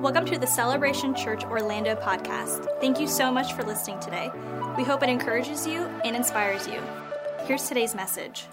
Welcome 0.00 0.26
to 0.26 0.38
the 0.38 0.46
Celebration 0.46 1.14
Church 1.14 1.42
Orlando 1.44 1.94
podcast. 1.94 2.68
Thank 2.80 3.00
you 3.00 3.08
so 3.08 3.32
much 3.32 3.54
for 3.54 3.62
listening 3.62 3.98
today. 3.98 4.30
We 4.76 4.84
hope 4.84 5.02
it 5.02 5.08
encourages 5.08 5.66
you 5.66 5.86
and 6.04 6.14
inspires 6.14 6.68
you. 6.68 6.82
Here's 7.46 7.66
today's 7.66 7.94
message. 7.94 8.46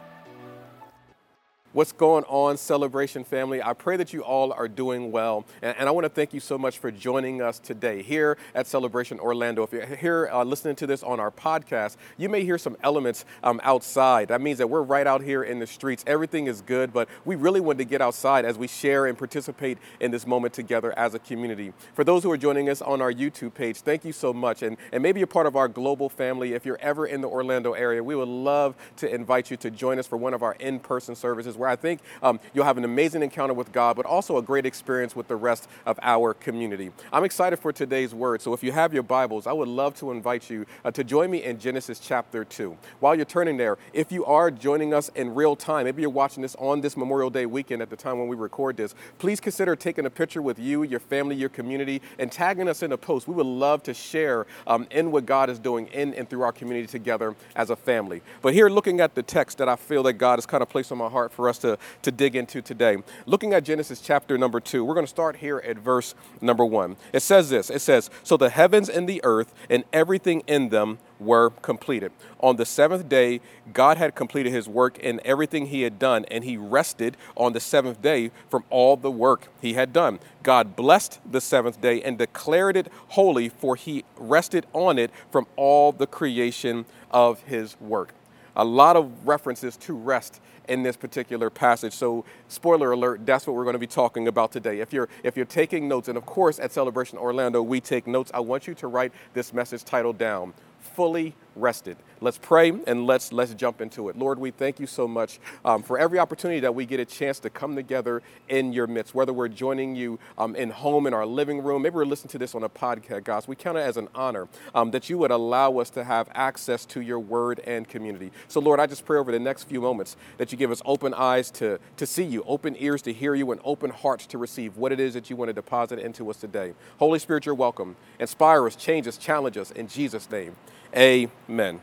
What's 1.73 1.91
going 1.91 2.23
on, 2.25 2.57
Celebration 2.57 3.23
family? 3.23 3.59
I 3.59 3.73
pray 3.73 3.97
that 3.97 4.13
you 4.13 4.21
all 4.21 4.53
are 4.53 4.67
doing 4.67 5.11
well. 5.11 5.43
And, 5.59 5.75
and, 5.79 5.89
I 5.89 5.91
want 5.91 6.05
to 6.05 6.09
thank 6.09 6.31
you 6.31 6.39
so 6.39 6.55
much 6.55 6.77
for 6.77 6.91
joining 6.91 7.41
us 7.41 7.57
today 7.57 8.03
here 8.03 8.37
at 8.53 8.67
Celebration 8.67 9.19
Orlando. 9.19 9.63
If 9.63 9.73
you're 9.73 9.87
here 9.87 10.29
uh, 10.31 10.43
listening 10.43 10.75
to 10.75 10.85
this 10.85 11.01
on 11.01 11.19
our 11.19 11.31
podcast, 11.31 11.97
you 12.15 12.29
may 12.29 12.45
hear 12.45 12.59
some 12.59 12.77
elements 12.83 13.25
um, 13.41 13.59
outside. 13.63 14.27
That 14.27 14.39
means 14.39 14.59
that 14.59 14.69
we're 14.69 14.83
right 14.83 15.07
out 15.07 15.23
here 15.23 15.41
in 15.41 15.57
the 15.57 15.65
streets. 15.65 16.03
Everything 16.05 16.45
is 16.45 16.61
good, 16.61 16.93
but 16.93 17.09
we 17.25 17.35
really 17.35 17.59
want 17.59 17.79
to 17.79 17.85
get 17.85 18.03
outside 18.03 18.45
as 18.45 18.55
we 18.55 18.67
share 18.67 19.07
and 19.07 19.17
participate 19.17 19.79
in 19.99 20.11
this 20.11 20.27
moment 20.27 20.53
together 20.53 20.93
as 20.95 21.15
a 21.15 21.19
community. 21.19 21.73
For 21.95 22.03
those 22.03 22.21
who 22.21 22.29
are 22.29 22.37
joining 22.37 22.69
us 22.69 22.83
on 22.83 23.01
our 23.01 23.11
YouTube 23.11 23.55
page, 23.55 23.77
thank 23.77 24.05
you 24.05 24.13
so 24.13 24.31
much. 24.31 24.61
And, 24.61 24.77
and 24.91 25.01
maybe 25.01 25.19
you're 25.19 25.25
part 25.25 25.47
of 25.47 25.55
our 25.55 25.67
global 25.67 26.07
family. 26.07 26.53
If 26.53 26.67
you're 26.67 26.79
ever 26.81 27.07
in 27.07 27.21
the 27.21 27.29
Orlando 27.29 27.73
area, 27.73 28.03
we 28.03 28.13
would 28.13 28.27
love 28.27 28.75
to 28.97 29.11
invite 29.11 29.49
you 29.49 29.57
to 29.57 29.71
join 29.71 29.97
us 29.97 30.05
for 30.05 30.17
one 30.17 30.35
of 30.35 30.43
our 30.43 30.53
in 30.59 30.79
person 30.79 31.15
services 31.15 31.57
where 31.63 31.71
I 31.71 31.77
think 31.77 32.01
um, 32.21 32.41
you'll 32.53 32.65
have 32.65 32.77
an 32.77 32.83
amazing 32.83 33.23
encounter 33.23 33.53
with 33.53 33.71
God, 33.71 33.95
but 33.95 34.05
also 34.05 34.37
a 34.37 34.41
great 34.41 34.65
experience 34.65 35.15
with 35.15 35.29
the 35.29 35.37
rest 35.37 35.69
of 35.85 35.97
our 36.01 36.33
community. 36.33 36.91
I'm 37.13 37.23
excited 37.23 37.57
for 37.57 37.71
today's 37.71 38.13
word. 38.13 38.41
So 38.41 38.51
if 38.53 38.63
you 38.63 38.73
have 38.73 38.93
your 38.93 39.03
Bibles, 39.03 39.47
I 39.47 39.53
would 39.53 39.69
love 39.69 39.95
to 39.99 40.11
invite 40.11 40.49
you 40.49 40.65
uh, 40.83 40.91
to 40.91 41.05
join 41.05 41.31
me 41.31 41.41
in 41.41 41.59
Genesis 41.59 41.99
chapter 41.99 42.43
2. 42.43 42.77
While 42.99 43.15
you're 43.15 43.23
turning 43.23 43.55
there, 43.55 43.77
if 43.93 44.11
you 44.11 44.25
are 44.25 44.51
joining 44.51 44.93
us 44.93 45.09
in 45.15 45.33
real 45.33 45.55
time, 45.55 45.85
maybe 45.85 46.01
you're 46.01 46.11
watching 46.11 46.41
this 46.41 46.55
on 46.55 46.81
this 46.81 46.97
Memorial 46.97 47.29
Day 47.29 47.45
weekend 47.45 47.81
at 47.81 47.89
the 47.89 47.95
time 47.95 48.19
when 48.19 48.27
we 48.27 48.35
record 48.35 48.75
this, 48.75 48.93
please 49.19 49.39
consider 49.39 49.77
taking 49.77 50.05
a 50.05 50.09
picture 50.09 50.41
with 50.41 50.59
you, 50.59 50.83
your 50.83 50.99
family, 50.99 51.37
your 51.37 51.47
community, 51.47 52.01
and 52.19 52.29
tagging 52.29 52.67
us 52.67 52.83
in 52.83 52.91
a 52.91 52.97
post. 52.97 53.25
We 53.25 53.35
would 53.35 53.45
love 53.45 53.83
to 53.83 53.93
share 53.93 54.47
um, 54.67 54.85
in 54.91 55.11
what 55.11 55.25
God 55.25 55.49
is 55.49 55.59
doing 55.59 55.87
in 55.87 56.13
and 56.13 56.29
through 56.29 56.41
our 56.41 56.51
community 56.51 56.87
together 56.87 57.37
as 57.55 57.69
a 57.69 57.77
family. 57.77 58.21
But 58.41 58.53
here, 58.53 58.67
looking 58.67 58.99
at 58.99 59.15
the 59.15 59.23
text 59.23 59.59
that 59.59 59.69
I 59.69 59.77
feel 59.77 60.03
that 60.03 60.13
God 60.13 60.37
has 60.37 60.45
kind 60.45 60.61
of 60.61 60.67
placed 60.73 60.91
on 60.91 60.97
my 60.97 61.09
heart 61.13 61.31
for 61.31 61.47
us 61.47 61.52
to, 61.59 61.77
to 62.01 62.11
dig 62.11 62.35
into 62.35 62.61
today. 62.61 62.97
Looking 63.25 63.53
at 63.53 63.63
Genesis 63.63 64.01
chapter 64.01 64.37
number 64.37 64.59
two, 64.59 64.83
we're 64.83 64.93
going 64.93 65.05
to 65.05 65.09
start 65.09 65.37
here 65.37 65.61
at 65.65 65.77
verse 65.77 66.15
number 66.41 66.65
one. 66.65 66.97
It 67.11 67.21
says 67.21 67.49
this 67.49 67.69
It 67.69 67.79
says, 67.79 68.09
So 68.23 68.37
the 68.37 68.49
heavens 68.49 68.89
and 68.89 69.07
the 69.07 69.21
earth 69.23 69.53
and 69.69 69.83
everything 69.93 70.43
in 70.47 70.69
them 70.69 70.99
were 71.19 71.49
completed. 71.49 72.11
On 72.39 72.57
the 72.57 72.65
seventh 72.65 73.07
day, 73.07 73.39
God 73.71 73.97
had 73.97 74.15
completed 74.15 74.51
his 74.51 74.67
work 74.67 74.99
and 75.03 75.19
everything 75.23 75.67
he 75.67 75.83
had 75.83 75.97
done, 75.97 76.25
and 76.29 76.43
he 76.43 76.57
rested 76.57 77.17
on 77.35 77.53
the 77.53 77.59
seventh 77.59 78.01
day 78.01 78.31
from 78.49 78.63
all 78.69 78.97
the 78.97 79.11
work 79.11 79.47
he 79.61 79.73
had 79.73 79.93
done. 79.93 80.19
God 80.43 80.75
blessed 80.75 81.19
the 81.29 81.41
seventh 81.41 81.79
day 81.79 82.01
and 82.01 82.17
declared 82.17 82.75
it 82.75 82.91
holy, 83.09 83.49
for 83.49 83.75
he 83.75 84.03
rested 84.17 84.65
on 84.73 84.99
it 84.99 85.11
from 85.31 85.47
all 85.55 85.91
the 85.91 86.07
creation 86.07 86.85
of 87.11 87.43
his 87.43 87.79
work 87.79 88.13
a 88.55 88.63
lot 88.63 88.95
of 88.95 89.27
references 89.27 89.77
to 89.77 89.93
rest 89.93 90.41
in 90.67 90.83
this 90.83 90.95
particular 90.95 91.49
passage. 91.49 91.93
So, 91.93 92.25
spoiler 92.47 92.91
alert, 92.91 93.25
that's 93.25 93.45
what 93.47 93.55
we're 93.55 93.63
going 93.63 93.73
to 93.73 93.79
be 93.79 93.87
talking 93.87 94.27
about 94.27 94.51
today. 94.51 94.79
If 94.79 94.93
you're 94.93 95.09
if 95.23 95.35
you're 95.35 95.45
taking 95.45 95.87
notes, 95.87 96.07
and 96.07 96.17
of 96.17 96.25
course 96.25 96.59
at 96.59 96.71
Celebration 96.71 97.17
Orlando 97.17 97.61
we 97.61 97.81
take 97.81 98.07
notes, 98.07 98.31
I 98.33 98.39
want 98.39 98.67
you 98.67 98.73
to 98.75 98.87
write 98.87 99.11
this 99.33 99.53
message 99.53 99.83
title 99.83 100.13
down 100.13 100.53
fully 100.79 101.35
rested. 101.55 101.97
Let's 102.21 102.37
pray 102.37 102.71
and 102.87 103.05
let's 103.05 103.33
let's 103.33 103.53
jump 103.53 103.81
into 103.81 104.09
it. 104.09 104.17
Lord, 104.17 104.39
we 104.39 104.51
thank 104.51 104.79
you 104.79 104.87
so 104.87 105.07
much 105.07 105.39
um, 105.65 105.83
for 105.83 105.99
every 105.99 106.19
opportunity 106.19 106.61
that 106.61 106.73
we 106.73 106.85
get 106.85 106.99
a 106.99 107.05
chance 107.05 107.39
to 107.39 107.49
come 107.49 107.75
together 107.75 108.21
in 108.47 108.73
your 108.73 108.87
midst. 108.87 109.13
Whether 109.13 109.33
we're 109.33 109.49
joining 109.49 109.95
you 109.95 110.19
um, 110.37 110.55
in 110.55 110.69
home 110.69 111.05
in 111.05 111.13
our 111.13 111.25
living 111.25 111.61
room, 111.61 111.81
maybe 111.81 111.95
we're 111.95 112.05
listening 112.05 112.31
to 112.31 112.37
this 112.37 112.55
on 112.55 112.63
a 112.63 112.69
podcast, 112.69 113.25
guys. 113.25 113.47
we 113.47 113.55
count 113.55 113.77
it 113.77 113.81
as 113.81 113.97
an 113.97 114.07
honor 114.15 114.47
um, 114.73 114.91
that 114.91 115.09
you 115.09 115.17
would 115.17 115.31
allow 115.31 115.77
us 115.79 115.89
to 115.91 116.03
have 116.03 116.29
access 116.33 116.85
to 116.85 117.01
your 117.01 117.19
word 117.19 117.59
and 117.65 117.87
community. 117.87 118.31
So, 118.47 118.59
Lord, 118.59 118.79
I 118.79 118.87
just 118.87 119.05
pray 119.05 119.17
over 119.17 119.31
the 119.31 119.39
next 119.39 119.65
few 119.65 119.81
moments 119.81 120.15
that 120.37 120.51
you 120.51 120.57
give 120.57 120.71
us 120.71 120.81
open 120.85 121.13
eyes 121.13 121.51
to 121.51 121.79
to 121.97 122.05
see 122.05 122.23
you, 122.23 122.43
open 122.47 122.75
ears 122.79 123.01
to 123.03 123.13
hear 123.13 123.35
you, 123.35 123.51
and 123.51 123.59
open 123.63 123.89
hearts 123.89 124.25
to 124.27 124.37
receive 124.37 124.77
what 124.77 124.91
it 124.91 124.99
is 124.99 125.13
that 125.13 125.29
you 125.29 125.35
want 125.35 125.49
to 125.49 125.53
deposit 125.53 125.99
into 125.99 126.29
us 126.29 126.37
today. 126.37 126.73
Holy 126.99 127.19
Spirit, 127.19 127.45
you're 127.45 127.55
welcome. 127.55 127.95
Inspire 128.19 128.65
us, 128.65 128.75
change 128.75 129.07
us, 129.07 129.17
challenge 129.17 129.57
us 129.57 129.71
in 129.71 129.87
Jesus' 129.87 130.29
name. 130.29 130.55
Amen. 130.95 131.79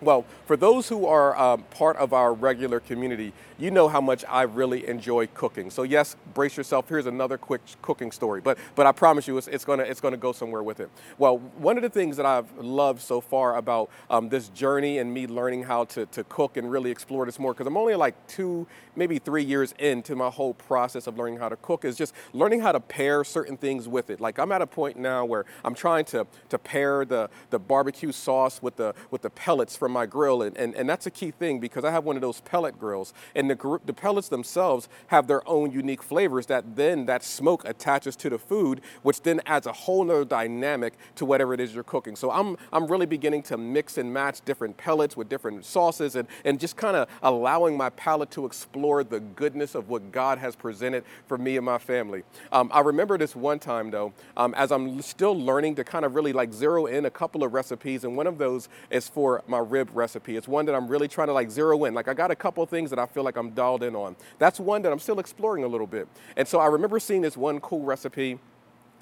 Well, 0.00 0.26
for 0.46 0.56
those 0.56 0.88
who 0.88 1.06
are 1.06 1.36
um, 1.38 1.62
part 1.70 1.96
of 1.96 2.12
our 2.12 2.34
regular 2.34 2.78
community, 2.80 3.32
you 3.58 3.70
know 3.70 3.88
how 3.88 4.00
much 4.00 4.24
I 4.28 4.42
really 4.42 4.86
enjoy 4.86 5.28
cooking. 5.28 5.70
So 5.70 5.82
yes, 5.82 6.16
brace 6.34 6.56
yourself. 6.56 6.88
Here's 6.88 7.06
another 7.06 7.38
quick 7.38 7.60
cooking 7.82 8.12
story, 8.12 8.40
but 8.40 8.58
but 8.74 8.86
I 8.86 8.92
promise 8.92 9.28
you, 9.28 9.38
it's, 9.38 9.48
it's 9.48 9.64
gonna 9.64 9.84
it's 9.84 10.00
gonna 10.00 10.16
go 10.16 10.32
somewhere 10.32 10.62
with 10.62 10.80
it. 10.80 10.90
Well, 11.18 11.38
one 11.38 11.76
of 11.76 11.82
the 11.82 11.88
things 11.88 12.16
that 12.16 12.26
I've 12.26 12.50
loved 12.58 13.00
so 13.00 13.20
far 13.20 13.56
about 13.56 13.90
um, 14.10 14.28
this 14.28 14.48
journey 14.48 14.98
and 14.98 15.12
me 15.12 15.26
learning 15.26 15.64
how 15.64 15.84
to 15.86 16.06
to 16.06 16.24
cook 16.24 16.56
and 16.56 16.70
really 16.70 16.90
explore 16.90 17.26
this 17.26 17.38
more, 17.38 17.52
because 17.52 17.66
I'm 17.66 17.76
only 17.76 17.94
like 17.94 18.14
two, 18.26 18.66
maybe 18.96 19.18
three 19.18 19.44
years 19.44 19.72
into 19.78 20.16
my 20.16 20.30
whole 20.30 20.54
process 20.54 21.06
of 21.06 21.16
learning 21.16 21.38
how 21.38 21.48
to 21.48 21.56
cook, 21.56 21.84
is 21.84 21.96
just 21.96 22.14
learning 22.32 22.60
how 22.60 22.72
to 22.72 22.80
pair 22.80 23.24
certain 23.24 23.56
things 23.56 23.88
with 23.88 24.10
it. 24.10 24.20
Like 24.20 24.38
I'm 24.38 24.52
at 24.52 24.62
a 24.62 24.66
point 24.66 24.96
now 24.96 25.24
where 25.24 25.44
I'm 25.64 25.74
trying 25.74 26.04
to 26.06 26.26
to 26.48 26.58
pair 26.58 27.04
the 27.04 27.30
the 27.50 27.58
barbecue 27.58 28.12
sauce 28.12 28.60
with 28.60 28.76
the 28.76 28.94
with 29.10 29.22
the 29.22 29.30
pellets 29.30 29.76
from 29.76 29.92
my 29.92 30.06
grill, 30.06 30.42
and, 30.42 30.56
and, 30.56 30.74
and 30.74 30.88
that's 30.88 31.06
a 31.06 31.10
key 31.10 31.30
thing 31.30 31.60
because 31.60 31.84
I 31.84 31.90
have 31.90 32.04
one 32.04 32.16
of 32.16 32.22
those 32.22 32.40
pellet 32.40 32.78
grills, 32.78 33.14
and 33.34 33.43
the, 33.48 33.80
the 33.84 33.92
pellets 33.92 34.28
themselves 34.28 34.88
have 35.08 35.26
their 35.26 35.46
own 35.48 35.72
unique 35.72 36.02
flavors 36.02 36.46
that 36.46 36.76
then 36.76 37.06
that 37.06 37.24
smoke 37.24 37.64
attaches 37.64 38.16
to 38.16 38.30
the 38.30 38.38
food, 38.38 38.80
which 39.02 39.22
then 39.22 39.40
adds 39.46 39.66
a 39.66 39.72
whole 39.72 40.04
nother 40.04 40.24
dynamic 40.24 40.94
to 41.16 41.24
whatever 41.24 41.54
it 41.54 41.60
is 41.60 41.74
you're 41.74 41.84
cooking. 41.84 42.16
So 42.16 42.30
I'm, 42.30 42.56
I'm 42.72 42.86
really 42.86 43.06
beginning 43.06 43.42
to 43.44 43.56
mix 43.56 43.98
and 43.98 44.12
match 44.12 44.44
different 44.44 44.76
pellets 44.76 45.16
with 45.16 45.28
different 45.28 45.64
sauces 45.64 46.16
and, 46.16 46.28
and 46.44 46.60
just 46.60 46.76
kind 46.76 46.96
of 46.96 47.08
allowing 47.22 47.76
my 47.76 47.90
palate 47.90 48.30
to 48.32 48.46
explore 48.46 49.04
the 49.04 49.20
goodness 49.20 49.74
of 49.74 49.88
what 49.88 50.12
God 50.12 50.38
has 50.38 50.56
presented 50.56 51.04
for 51.26 51.38
me 51.38 51.56
and 51.56 51.66
my 51.66 51.78
family. 51.78 52.22
Um, 52.52 52.70
I 52.72 52.80
remember 52.80 53.18
this 53.18 53.34
one 53.34 53.58
time 53.58 53.90
though, 53.90 54.12
um, 54.36 54.54
as 54.54 54.70
I'm 54.70 55.00
still 55.02 55.38
learning 55.38 55.74
to 55.76 55.84
kind 55.84 56.04
of 56.04 56.14
really 56.14 56.32
like 56.32 56.52
zero 56.52 56.86
in 56.86 57.04
a 57.06 57.10
couple 57.10 57.42
of 57.44 57.52
recipes, 57.52 58.04
and 58.04 58.16
one 58.16 58.26
of 58.26 58.38
those 58.38 58.68
is 58.90 59.08
for 59.08 59.42
my 59.46 59.58
rib 59.58 59.90
recipe. 59.94 60.36
It's 60.36 60.48
one 60.48 60.66
that 60.66 60.74
I'm 60.74 60.88
really 60.88 61.08
trying 61.08 61.28
to 61.28 61.32
like 61.32 61.50
zero 61.50 61.84
in. 61.84 61.94
Like 61.94 62.08
I 62.08 62.14
got 62.14 62.30
a 62.30 62.36
couple 62.36 62.64
things 62.66 62.90
that 62.90 62.98
I 62.98 63.06
feel 63.06 63.22
like 63.22 63.33
I'm 63.36 63.50
dialed 63.50 63.82
in 63.82 63.94
on. 63.94 64.16
That's 64.38 64.60
one 64.60 64.82
that 64.82 64.92
I'm 64.92 64.98
still 64.98 65.18
exploring 65.18 65.64
a 65.64 65.68
little 65.68 65.86
bit. 65.86 66.08
And 66.36 66.46
so 66.46 66.60
I 66.60 66.66
remember 66.66 66.98
seeing 66.98 67.22
this 67.22 67.36
one 67.36 67.60
cool 67.60 67.82
recipe 67.82 68.38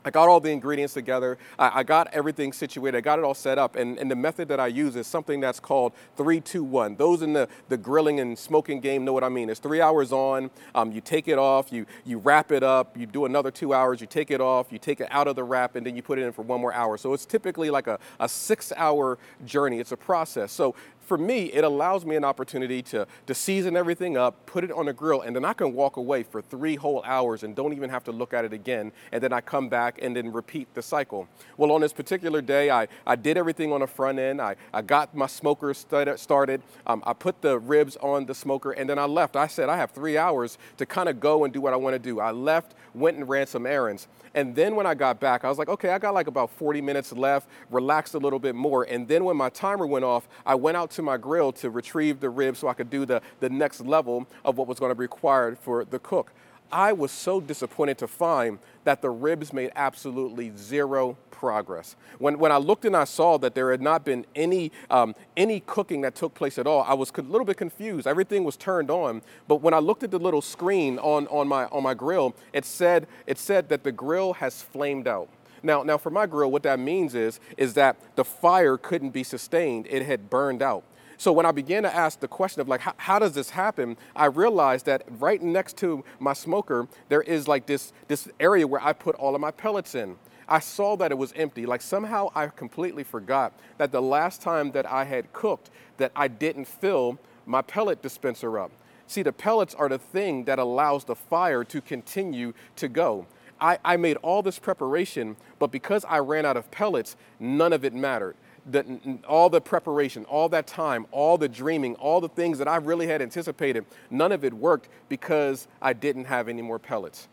I 0.04 0.10
got 0.10 0.28
all 0.28 0.40
the 0.40 0.50
ingredients 0.50 0.94
together. 0.94 1.38
I, 1.58 1.80
I, 1.80 1.82
got 1.82 2.12
everything 2.12 2.52
situated. 2.52 2.98
I 2.98 3.00
got 3.00 3.18
it 3.18 3.24
all 3.24 3.34
set 3.34 3.58
up. 3.58 3.76
And, 3.76 3.98
and 3.98 4.10
the 4.10 4.16
method 4.16 4.48
that 4.48 4.58
I 4.58 4.66
use 4.66 4.96
is 4.96 5.06
something 5.06 5.40
that's 5.40 5.60
called 5.60 5.92
321. 6.16 6.96
Those 6.96 7.22
in 7.22 7.32
the, 7.32 7.48
the 7.68 7.76
grilling 7.76 8.18
and 8.18 8.36
smoking 8.36 8.80
game 8.80 9.04
know 9.04 9.12
what 9.12 9.22
I 9.22 9.28
mean. 9.28 9.48
It's 9.48 9.60
three 9.60 9.80
hours 9.80 10.12
on, 10.12 10.50
um, 10.74 10.92
you 10.92 11.00
take 11.00 11.28
it 11.28 11.38
off, 11.38 11.72
you, 11.72 11.86
you 12.04 12.18
wrap 12.18 12.50
it 12.50 12.62
up, 12.62 12.96
you 12.96 13.06
do 13.06 13.24
another 13.26 13.50
two 13.50 13.74
hours, 13.74 14.00
you 14.00 14.06
take 14.06 14.30
it 14.30 14.40
off, 14.40 14.72
you 14.72 14.78
take 14.78 15.00
it 15.00 15.08
out 15.10 15.28
of 15.28 15.36
the 15.36 15.44
wrap, 15.44 15.76
and 15.76 15.86
then 15.86 15.94
you 15.94 16.02
put 16.02 16.18
it 16.18 16.22
in 16.22 16.32
for 16.32 16.42
one 16.42 16.60
more 16.60 16.72
hour. 16.72 16.96
So 16.96 17.12
it's 17.12 17.26
typically 17.26 17.70
like 17.70 17.86
a, 17.86 17.98
a 18.18 18.28
six 18.28 18.72
hour 18.76 19.18
journey. 19.44 19.78
It's 19.78 19.92
a 19.92 19.96
process. 19.96 20.52
So 20.52 20.74
for 21.04 21.18
me, 21.18 21.46
it 21.52 21.64
allows 21.64 22.04
me 22.04 22.16
an 22.16 22.24
opportunity 22.24 22.82
to, 22.82 23.06
to 23.26 23.34
season 23.34 23.76
everything 23.76 24.16
up, 24.16 24.46
put 24.46 24.64
it 24.64 24.70
on 24.70 24.88
a 24.88 24.92
grill, 24.92 25.20
and 25.22 25.34
then 25.34 25.44
I 25.44 25.52
can 25.52 25.74
walk 25.74 25.96
away 25.96 26.22
for 26.22 26.40
three 26.40 26.76
whole 26.76 27.02
hours 27.04 27.42
and 27.42 27.54
don't 27.54 27.72
even 27.72 27.90
have 27.90 28.04
to 28.04 28.12
look 28.12 28.32
at 28.32 28.44
it 28.44 28.52
again. 28.52 28.92
And 29.10 29.22
then 29.22 29.32
I 29.32 29.40
come 29.40 29.68
back 29.68 29.98
and 30.00 30.16
then 30.16 30.32
repeat 30.32 30.72
the 30.74 30.82
cycle. 30.82 31.28
Well, 31.56 31.72
on 31.72 31.80
this 31.80 31.92
particular 31.92 32.40
day, 32.40 32.70
I, 32.70 32.88
I 33.06 33.16
did 33.16 33.36
everything 33.36 33.72
on 33.72 33.80
the 33.80 33.86
front 33.86 34.18
end. 34.18 34.40
I, 34.40 34.56
I 34.72 34.82
got 34.82 35.14
my 35.14 35.26
smoker 35.26 35.74
started. 35.74 36.62
Um, 36.86 37.02
I 37.04 37.12
put 37.12 37.42
the 37.42 37.58
ribs 37.58 37.96
on 37.96 38.26
the 38.26 38.34
smoker, 38.34 38.72
and 38.72 38.88
then 38.88 38.98
I 38.98 39.04
left. 39.04 39.36
I 39.36 39.48
said, 39.48 39.68
I 39.68 39.76
have 39.76 39.90
three 39.90 40.16
hours 40.16 40.58
to 40.76 40.86
kind 40.86 41.08
of 41.08 41.20
go 41.20 41.44
and 41.44 41.52
do 41.52 41.60
what 41.60 41.72
I 41.72 41.76
want 41.76 41.94
to 41.94 41.98
do. 41.98 42.20
I 42.20 42.30
left, 42.30 42.74
went 42.94 43.16
and 43.16 43.28
ran 43.28 43.46
some 43.46 43.66
errands. 43.66 44.08
And 44.34 44.54
then 44.54 44.76
when 44.76 44.86
I 44.86 44.94
got 44.94 45.20
back, 45.20 45.44
I 45.44 45.48
was 45.48 45.58
like, 45.58 45.68
okay, 45.68 45.90
I 45.90 45.98
got 45.98 46.14
like 46.14 46.26
about 46.26 46.50
40 46.50 46.80
minutes 46.80 47.12
left, 47.12 47.48
relaxed 47.70 48.14
a 48.14 48.18
little 48.18 48.38
bit 48.38 48.54
more. 48.54 48.84
And 48.84 49.06
then 49.06 49.24
when 49.24 49.36
my 49.36 49.50
timer 49.50 49.86
went 49.86 50.04
off, 50.04 50.26
I 50.46 50.54
went 50.54 50.76
out 50.76 50.90
to 50.92 51.02
my 51.02 51.16
grill 51.16 51.52
to 51.52 51.70
retrieve 51.70 52.20
the 52.20 52.30
ribs 52.30 52.60
so 52.60 52.68
I 52.68 52.74
could 52.74 52.90
do 52.90 53.04
the, 53.04 53.20
the 53.40 53.50
next 53.50 53.80
level 53.80 54.26
of 54.44 54.56
what 54.56 54.66
was 54.66 54.78
going 54.78 54.90
to 54.90 54.94
be 54.94 55.00
required 55.00 55.58
for 55.58 55.84
the 55.84 55.98
cook. 55.98 56.32
I 56.72 56.94
was 56.94 57.12
so 57.12 57.38
disappointed 57.38 57.98
to 57.98 58.08
find 58.08 58.58
that 58.84 59.02
the 59.02 59.10
ribs 59.10 59.52
made 59.52 59.72
absolutely 59.76 60.52
zero 60.56 61.18
progress. 61.30 61.96
When, 62.18 62.38
when 62.38 62.50
I 62.50 62.56
looked 62.56 62.86
and 62.86 62.96
I 62.96 63.04
saw 63.04 63.36
that 63.38 63.54
there 63.54 63.70
had 63.70 63.82
not 63.82 64.04
been 64.04 64.24
any, 64.34 64.72
um, 64.88 65.14
any 65.36 65.60
cooking 65.60 66.00
that 66.00 66.14
took 66.14 66.34
place 66.34 66.58
at 66.58 66.66
all, 66.66 66.82
I 66.82 66.94
was 66.94 67.12
a 67.14 67.20
little 67.20 67.44
bit 67.44 67.58
confused. 67.58 68.06
Everything 68.06 68.42
was 68.42 68.56
turned 68.56 68.90
on, 68.90 69.20
but 69.48 69.56
when 69.56 69.74
I 69.74 69.80
looked 69.80 70.02
at 70.02 70.10
the 70.10 70.18
little 70.18 70.40
screen 70.40 70.98
on, 71.00 71.26
on, 71.26 71.46
my, 71.46 71.66
on 71.66 71.82
my 71.82 71.92
grill, 71.92 72.34
it 72.54 72.64
said, 72.64 73.06
it 73.26 73.38
said 73.38 73.68
that 73.68 73.84
the 73.84 73.92
grill 73.92 74.32
has 74.34 74.62
flamed 74.62 75.06
out. 75.06 75.28
Now, 75.62 75.82
now 75.82 75.98
for 75.98 76.10
my 76.10 76.26
grill, 76.26 76.50
what 76.50 76.62
that 76.64 76.78
means 76.78 77.14
is, 77.14 77.40
is 77.56 77.74
that 77.74 77.96
the 78.16 78.24
fire 78.24 78.76
couldn't 78.76 79.10
be 79.10 79.22
sustained. 79.22 79.86
It 79.88 80.02
had 80.04 80.28
burned 80.28 80.62
out. 80.62 80.84
So 81.22 81.32
when 81.32 81.46
I 81.46 81.52
began 81.52 81.84
to 81.84 81.94
ask 81.94 82.18
the 82.18 82.26
question 82.26 82.60
of 82.60 82.68
like, 82.68 82.80
how, 82.80 83.20
does 83.20 83.32
this 83.32 83.50
happen? 83.50 83.96
I 84.16 84.24
realized 84.24 84.86
that 84.86 85.04
right 85.20 85.40
next 85.40 85.76
to 85.76 86.04
my 86.18 86.32
smoker, 86.32 86.88
there 87.08 87.22
is 87.22 87.46
like 87.46 87.66
this, 87.66 87.92
this 88.08 88.28
area 88.40 88.66
where 88.66 88.82
I 88.82 88.92
put 88.92 89.14
all 89.16 89.34
of 89.34 89.40
my 89.40 89.52
pellets 89.52 89.94
in. 89.94 90.16
I 90.48 90.58
saw 90.58 90.96
that 90.96 91.12
it 91.12 91.18
was 91.18 91.32
empty. 91.36 91.64
Like 91.64 91.80
somehow 91.80 92.30
I 92.34 92.48
completely 92.48 93.04
forgot 93.04 93.52
that 93.78 93.92
the 93.92 94.02
last 94.02 94.42
time 94.42 94.72
that 94.72 94.90
I 94.90 95.04
had 95.04 95.32
cooked, 95.32 95.70
that 95.98 96.10
I 96.16 96.26
didn't 96.26 96.64
fill 96.64 97.18
my 97.46 97.62
pellet 97.62 98.02
dispenser 98.02 98.58
up. 98.58 98.72
See, 99.06 99.22
the 99.22 99.32
pellets 99.32 99.74
are 99.74 99.88
the 99.88 99.98
thing 99.98 100.44
that 100.46 100.58
allows 100.58 101.04
the 101.04 101.14
fire 101.14 101.64
to 101.64 101.80
continue 101.80 102.52
to 102.76 102.88
go. 102.88 103.26
I, 103.62 103.78
I 103.84 103.96
made 103.96 104.18
all 104.18 104.42
this 104.42 104.58
preparation, 104.58 105.36
but 105.58 105.70
because 105.70 106.04
I 106.06 106.18
ran 106.18 106.44
out 106.44 106.56
of 106.56 106.70
pellets, 106.70 107.16
none 107.38 107.72
of 107.72 107.84
it 107.84 107.94
mattered 107.94 108.34
the, 108.66 109.18
all 109.26 109.48
the 109.50 109.60
preparation, 109.60 110.24
all 110.26 110.48
that 110.50 110.66
time, 110.66 111.06
all 111.10 111.36
the 111.38 111.48
dreaming, 111.48 111.94
all 111.96 112.20
the 112.20 112.28
things 112.28 112.58
that 112.58 112.68
I 112.68 112.76
really 112.76 113.06
had 113.06 113.22
anticipated, 113.22 113.84
none 114.10 114.32
of 114.32 114.44
it 114.44 114.52
worked 114.52 114.88
because 115.08 115.66
I 115.80 115.92
didn't 115.92 116.26
have 116.26 116.48
any 116.48 116.62
more 116.62 116.78
pellets. 116.78 117.28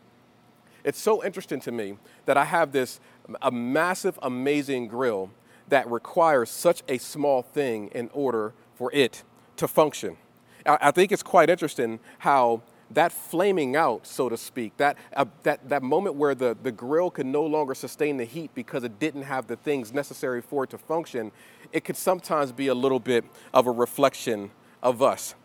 It's 0.83 0.99
so 0.99 1.23
interesting 1.23 1.59
to 1.61 1.71
me 1.71 1.97
that 2.25 2.37
I 2.37 2.45
have 2.45 2.71
this 2.71 2.99
a 3.41 3.51
massive, 3.51 4.17
amazing 4.21 4.87
grill 4.87 5.29
that 5.67 5.89
requires 5.89 6.49
such 6.49 6.81
a 6.87 6.97
small 6.97 7.43
thing 7.43 7.89
in 7.89 8.09
order 8.13 8.53
for 8.75 8.91
it 8.93 9.23
to 9.57 9.67
function. 9.67 10.17
I, 10.65 10.77
I 10.81 10.91
think 10.91 11.11
it's 11.11 11.21
quite 11.21 11.49
interesting 11.49 11.99
how 12.19 12.61
that 12.91 13.11
flaming 13.11 13.75
out, 13.75 14.07
so 14.07 14.29
to 14.29 14.37
speak, 14.37 14.75
that, 14.77 14.97
uh, 15.15 15.25
that, 15.43 15.67
that 15.69 15.83
moment 15.83 16.15
where 16.15 16.33
the, 16.33 16.57
the 16.63 16.71
grill 16.71 17.11
could 17.11 17.25
no 17.25 17.43
longer 17.43 17.75
sustain 17.75 18.17
the 18.17 18.25
heat 18.25 18.51
because 18.55 18.83
it 18.83 18.99
didn't 18.99 19.23
have 19.23 19.47
the 19.47 19.55
things 19.55 19.93
necessary 19.93 20.41
for 20.41 20.63
it 20.63 20.71
to 20.71 20.77
function, 20.77 21.31
it 21.71 21.83
could 21.83 21.97
sometimes 21.97 22.51
be 22.51 22.67
a 22.67 22.73
little 22.73 22.99
bit 22.99 23.23
of 23.53 23.67
a 23.67 23.71
reflection 23.71 24.49
of 24.81 25.01
us. 25.01 25.35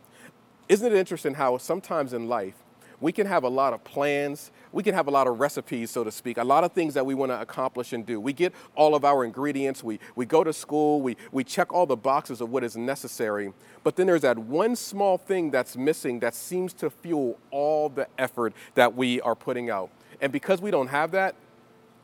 Isn't 0.68 0.92
it 0.92 0.96
interesting 0.96 1.34
how 1.34 1.58
sometimes 1.58 2.14
in 2.14 2.28
life 2.28 2.54
we 3.00 3.12
can 3.12 3.26
have 3.26 3.44
a 3.44 3.48
lot 3.48 3.74
of 3.74 3.84
plans, 3.84 4.50
we 4.74 4.82
can 4.82 4.92
have 4.92 5.06
a 5.06 5.10
lot 5.10 5.28
of 5.28 5.38
recipes, 5.38 5.92
so 5.92 6.02
to 6.02 6.10
speak, 6.10 6.36
a 6.36 6.44
lot 6.44 6.64
of 6.64 6.72
things 6.72 6.94
that 6.94 7.06
we 7.06 7.14
want 7.14 7.30
to 7.30 7.40
accomplish 7.40 7.92
and 7.92 8.04
do. 8.04 8.20
We 8.20 8.32
get 8.32 8.52
all 8.74 8.96
of 8.96 9.04
our 9.04 9.24
ingredients, 9.24 9.84
we, 9.84 10.00
we 10.16 10.26
go 10.26 10.42
to 10.42 10.52
school, 10.52 11.00
we, 11.00 11.16
we 11.30 11.44
check 11.44 11.72
all 11.72 11.86
the 11.86 11.96
boxes 11.96 12.40
of 12.40 12.50
what 12.50 12.64
is 12.64 12.76
necessary, 12.76 13.52
but 13.84 13.94
then 13.94 14.08
there's 14.08 14.22
that 14.22 14.36
one 14.36 14.74
small 14.74 15.16
thing 15.16 15.52
that's 15.52 15.76
missing 15.76 16.18
that 16.20 16.34
seems 16.34 16.72
to 16.74 16.90
fuel 16.90 17.38
all 17.52 17.88
the 17.88 18.08
effort 18.18 18.52
that 18.74 18.96
we 18.96 19.20
are 19.20 19.36
putting 19.36 19.70
out. 19.70 19.90
And 20.20 20.32
because 20.32 20.60
we 20.60 20.72
don't 20.72 20.88
have 20.88 21.12
that, 21.12 21.36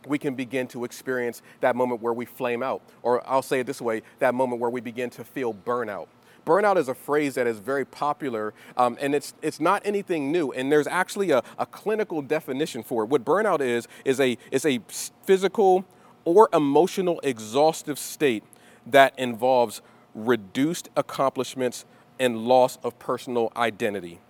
we 0.07 0.19
can 0.19 0.35
begin 0.35 0.69
to 0.69 0.85
experience 0.85 1.43
that 1.61 1.75
moment 1.75 2.01
where 2.01 2.15
we 2.15 2.25
flame 2.25 2.63
out. 2.63 2.83
Or 3.03 3.29
I'll 3.29 3.43
say 3.43 3.61
it 3.61 3.67
this 3.67 3.83
way 3.83 4.03
that 4.21 4.35
moment 4.35 4.61
where 4.61 4.71
we 4.71 4.81
begin 4.81 5.11
to 5.11 5.25
feel 5.25 5.53
burnout. 5.53 6.07
Burnout 6.45 6.77
is 6.77 6.89
a 6.89 6.95
phrase 6.95 7.35
that 7.35 7.47
is 7.47 7.59
very 7.59 7.85
popular, 7.85 8.55
um, 8.77 8.97
and 9.01 9.15
it's, 9.15 9.35
it's 9.43 9.61
not 9.61 9.83
anything 9.85 10.33
new. 10.33 10.53
And 10.53 10.71
there's 10.71 10.87
actually 10.87 11.31
a, 11.31 11.43
a 11.59 11.67
clinical 11.67 12.23
definition 12.23 12.83
for 12.83 13.05
it. 13.05 13.07
What 13.09 13.25
burnout 13.25 13.61
is, 13.61 13.87
is 14.05 14.21
a, 14.21 14.37
is 14.51 14.65
a 14.65 14.81
physical 15.23 15.85
or 16.25 16.49
emotional 16.53 17.21
exhaustive 17.23 17.99
state 17.99 18.45
that 18.87 19.19
involves 19.19 19.83
reduced 20.15 20.89
accomplishments 20.97 21.85
and 22.19 22.39
loss 22.39 22.79
of 22.83 22.99
personal 22.99 23.53
identity. 23.57 24.21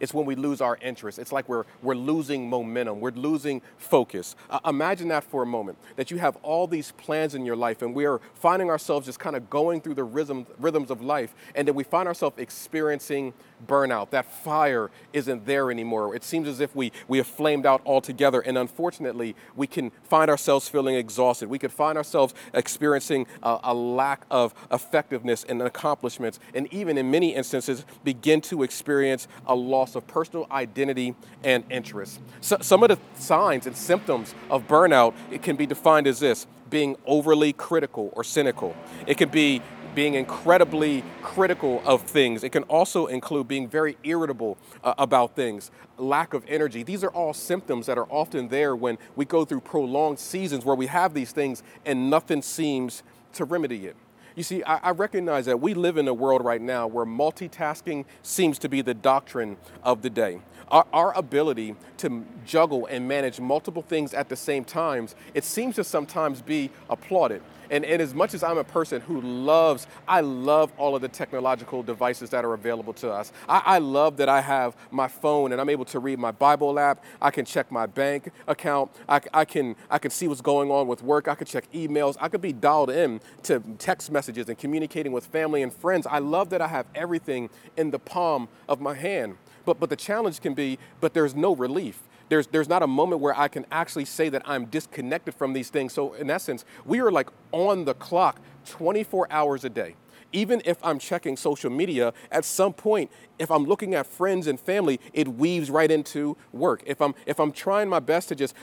It's 0.00 0.14
when 0.14 0.26
we 0.26 0.34
lose 0.34 0.60
our 0.60 0.78
interest. 0.80 1.18
It's 1.18 1.30
like 1.30 1.48
we're, 1.48 1.64
we're 1.82 1.94
losing 1.94 2.48
momentum, 2.48 3.00
we're 3.00 3.10
losing 3.10 3.62
focus. 3.76 4.34
Uh, 4.48 4.58
imagine 4.66 5.08
that 5.08 5.24
for 5.24 5.42
a 5.42 5.46
moment 5.46 5.78
that 5.96 6.10
you 6.10 6.18
have 6.18 6.36
all 6.42 6.66
these 6.66 6.92
plans 6.92 7.34
in 7.34 7.44
your 7.44 7.56
life 7.56 7.82
and 7.82 7.94
we 7.94 8.06
are 8.06 8.20
finding 8.34 8.70
ourselves 8.70 9.06
just 9.06 9.18
kind 9.18 9.36
of 9.36 9.50
going 9.50 9.80
through 9.80 9.94
the 9.94 10.04
rhythm, 10.04 10.46
rhythms 10.58 10.90
of 10.90 11.02
life, 11.02 11.34
and 11.54 11.68
then 11.68 11.74
we 11.74 11.84
find 11.84 12.08
ourselves 12.08 12.36
experiencing 12.38 13.34
burnout. 13.66 14.10
That 14.10 14.24
fire 14.24 14.90
isn't 15.12 15.44
there 15.46 15.70
anymore. 15.70 16.14
It 16.14 16.24
seems 16.24 16.48
as 16.48 16.60
if 16.60 16.74
we, 16.74 16.92
we 17.08 17.18
have 17.18 17.26
flamed 17.26 17.66
out 17.66 17.82
altogether, 17.84 18.40
and 18.40 18.56
unfortunately, 18.56 19.36
we 19.54 19.66
can 19.66 19.90
find 20.02 20.30
ourselves 20.30 20.68
feeling 20.68 20.94
exhausted. 20.94 21.48
We 21.48 21.58
could 21.58 21.72
find 21.72 21.98
ourselves 21.98 22.34
experiencing 22.54 23.26
a, 23.42 23.58
a 23.64 23.74
lack 23.74 24.24
of 24.30 24.54
effectiveness 24.70 25.44
and 25.44 25.60
accomplishments, 25.60 26.40
and 26.54 26.72
even 26.72 26.96
in 26.96 27.10
many 27.10 27.34
instances, 27.34 27.84
begin 28.02 28.40
to 28.42 28.62
experience 28.62 29.28
a 29.46 29.54
loss 29.54 29.89
loss 29.90 29.96
of 29.96 30.06
personal 30.06 30.46
identity 30.50 31.14
and 31.44 31.64
interest. 31.70 32.20
So, 32.40 32.58
some 32.60 32.82
of 32.82 32.88
the 32.88 32.98
signs 33.14 33.66
and 33.66 33.76
symptoms 33.76 34.34
of 34.48 34.66
burnout 34.66 35.14
it 35.30 35.42
can 35.42 35.56
be 35.56 35.66
defined 35.66 36.06
as 36.06 36.20
this 36.20 36.46
being 36.68 36.96
overly 37.06 37.52
critical 37.52 38.10
or 38.14 38.22
cynical. 38.22 38.76
It 39.06 39.16
can 39.18 39.28
be 39.28 39.60
being 39.92 40.14
incredibly 40.14 41.02
critical 41.20 41.82
of 41.84 42.02
things. 42.02 42.44
It 42.44 42.50
can 42.52 42.62
also 42.64 43.06
include 43.06 43.48
being 43.48 43.68
very 43.68 43.96
irritable 44.04 44.56
uh, 44.84 44.94
about 44.98 45.34
things, 45.34 45.72
lack 45.98 46.32
of 46.32 46.44
energy. 46.46 46.84
These 46.84 47.02
are 47.02 47.10
all 47.10 47.34
symptoms 47.34 47.86
that 47.86 47.98
are 47.98 48.06
often 48.08 48.48
there 48.48 48.76
when 48.76 48.98
we 49.16 49.24
go 49.24 49.44
through 49.44 49.62
prolonged 49.62 50.20
seasons 50.20 50.64
where 50.64 50.76
we 50.76 50.86
have 50.86 51.12
these 51.12 51.32
things 51.32 51.64
and 51.84 52.08
nothing 52.08 52.40
seems 52.40 53.02
to 53.32 53.44
remedy 53.44 53.86
it. 53.86 53.96
You 54.40 54.44
see, 54.44 54.62
I, 54.62 54.76
I, 54.76 54.90
recognize 54.92 55.44
that 55.44 55.60
we 55.60 55.74
live 55.74 55.98
in 55.98 56.08
a 56.08 56.14
world 56.14 56.42
right 56.42 56.62
now 56.62 56.86
where 56.86 57.04
multitasking 57.04 58.06
seems 58.22 58.58
to 58.60 58.70
be 58.70 58.80
the 58.80 58.94
doctrine 58.94 59.58
of 59.82 60.00
the 60.00 60.08
day. 60.08 60.40
Our, 60.68 60.86
our 60.94 61.14
ability 61.14 61.76
to 61.98 62.24
juggle 62.46 62.86
and 62.86 63.06
manage 63.06 63.38
multiple 63.38 63.82
things 63.82 64.14
at 64.14 64.30
the 64.30 64.36
same 64.36 64.64
times, 64.64 65.14
it 65.34 65.44
seems 65.44 65.74
to 65.74 65.84
sometimes 65.84 66.40
be 66.40 66.70
applauded. 66.88 67.42
And, 67.70 67.84
and 67.84 68.02
as 68.02 68.14
much 68.14 68.34
as 68.34 68.42
I'm 68.42 68.58
a 68.58 68.64
person 68.64 69.00
who 69.00 69.20
loves, 69.20 69.86
I 70.08 70.20
love 70.20 70.72
all 70.76 70.96
of 70.96 71.02
the 71.02 71.08
technological 71.08 71.82
devices 71.82 72.30
that 72.30 72.44
are 72.44 72.52
available 72.52 72.92
to 72.94 73.10
us. 73.10 73.32
I, 73.48 73.62
I 73.64 73.78
love 73.78 74.16
that 74.16 74.28
I 74.28 74.40
have 74.40 74.76
my 74.90 75.06
phone 75.08 75.52
and 75.52 75.60
I'm 75.60 75.68
able 75.68 75.84
to 75.86 76.00
read 76.00 76.18
my 76.18 76.32
Bible 76.32 76.78
app. 76.78 77.04
I 77.22 77.30
can 77.30 77.44
check 77.44 77.70
my 77.70 77.86
bank 77.86 78.32
account. 78.48 78.90
I, 79.08 79.20
I, 79.32 79.44
can, 79.44 79.76
I 79.88 79.98
can 79.98 80.10
see 80.10 80.26
what's 80.26 80.40
going 80.40 80.70
on 80.70 80.88
with 80.88 81.02
work. 81.02 81.28
I 81.28 81.36
can 81.36 81.46
check 81.46 81.70
emails. 81.72 82.16
I 82.20 82.28
could 82.28 82.42
be 82.42 82.52
dialed 82.52 82.90
in 82.90 83.20
to 83.44 83.60
text 83.78 84.10
messages 84.10 84.48
and 84.48 84.58
communicating 84.58 85.12
with 85.12 85.26
family 85.26 85.62
and 85.62 85.72
friends. 85.72 86.06
I 86.06 86.18
love 86.18 86.50
that 86.50 86.60
I 86.60 86.68
have 86.68 86.86
everything 86.94 87.50
in 87.76 87.92
the 87.92 87.98
palm 87.98 88.48
of 88.68 88.80
my 88.80 88.94
hand. 88.94 89.36
But, 89.64 89.78
but 89.78 89.90
the 89.90 89.96
challenge 89.96 90.40
can 90.40 90.54
be, 90.54 90.78
but 91.00 91.14
there's 91.14 91.34
no 91.34 91.54
relief 91.54 92.00
there's, 92.30 92.46
there's 92.46 92.68
not 92.68 92.82
a 92.82 92.86
moment 92.86 93.20
where 93.20 93.38
I 93.38 93.48
can 93.48 93.66
actually 93.70 94.06
say 94.06 94.30
that 94.30 94.42
I'm 94.46 94.64
disconnected 94.66 95.34
from 95.34 95.52
these 95.52 95.68
things. 95.68 95.92
So, 95.92 96.14
in 96.14 96.30
essence, 96.30 96.64
we 96.86 97.00
are 97.00 97.10
like 97.10 97.28
on 97.52 97.84
the 97.84 97.94
clock 97.94 98.40
24 98.64 99.26
hours 99.30 99.64
a 99.64 99.68
day 99.68 99.96
even 100.32 100.62
if 100.64 100.78
I'm 100.82 100.98
checking 100.98 101.36
social 101.36 101.70
media, 101.70 102.12
at 102.30 102.44
some 102.44 102.72
point, 102.72 103.10
if 103.38 103.50
I'm 103.50 103.64
looking 103.64 103.94
at 103.94 104.06
friends 104.06 104.46
and 104.46 104.60
family, 104.60 105.00
it 105.12 105.26
weaves 105.26 105.70
right 105.70 105.90
into 105.90 106.36
work. 106.52 106.82
If 106.86 107.00
I'm 107.00 107.14
if 107.26 107.40
I'm 107.40 107.52
trying 107.52 107.88
my 107.88 108.00
best 108.00 108.28
to 108.28 108.34
just 108.34 108.54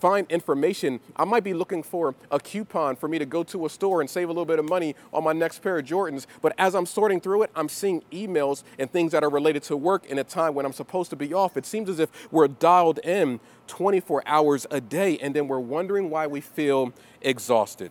find 0.00 0.26
information, 0.30 1.00
I 1.16 1.24
might 1.24 1.44
be 1.44 1.52
looking 1.52 1.82
for 1.82 2.14
a 2.30 2.40
coupon 2.40 2.96
for 2.96 3.08
me 3.08 3.18
to 3.18 3.26
go 3.26 3.42
to 3.44 3.66
a 3.66 3.70
store 3.70 4.00
and 4.00 4.08
save 4.08 4.28
a 4.28 4.32
little 4.32 4.46
bit 4.46 4.58
of 4.58 4.68
money 4.68 4.94
on 5.12 5.24
my 5.24 5.32
next 5.32 5.60
pair 5.60 5.78
of 5.78 5.84
Jordans. 5.84 6.26
But 6.40 6.54
as 6.58 6.74
I'm 6.74 6.86
sorting 6.86 7.20
through 7.20 7.42
it, 7.42 7.50
I'm 7.54 7.68
seeing 7.68 8.02
emails 8.10 8.64
and 8.78 8.90
things 8.90 9.12
that 9.12 9.22
are 9.22 9.30
related 9.30 9.62
to 9.64 9.76
work 9.76 10.06
in 10.06 10.18
a 10.18 10.24
time 10.24 10.54
when 10.54 10.64
I'm 10.64 10.72
supposed 10.72 11.10
to 11.10 11.16
be 11.16 11.34
off. 11.34 11.56
It 11.56 11.66
seems 11.66 11.88
as 11.90 12.00
if 12.00 12.10
we're 12.32 12.48
dialed 12.48 12.98
in 13.00 13.40
24 13.66 14.22
hours 14.26 14.66
a 14.70 14.80
day 14.80 15.18
and 15.18 15.34
then 15.34 15.48
we're 15.48 15.58
wondering 15.58 16.10
why 16.10 16.26
we 16.26 16.40
feel 16.40 16.92
exhausted. 17.20 17.90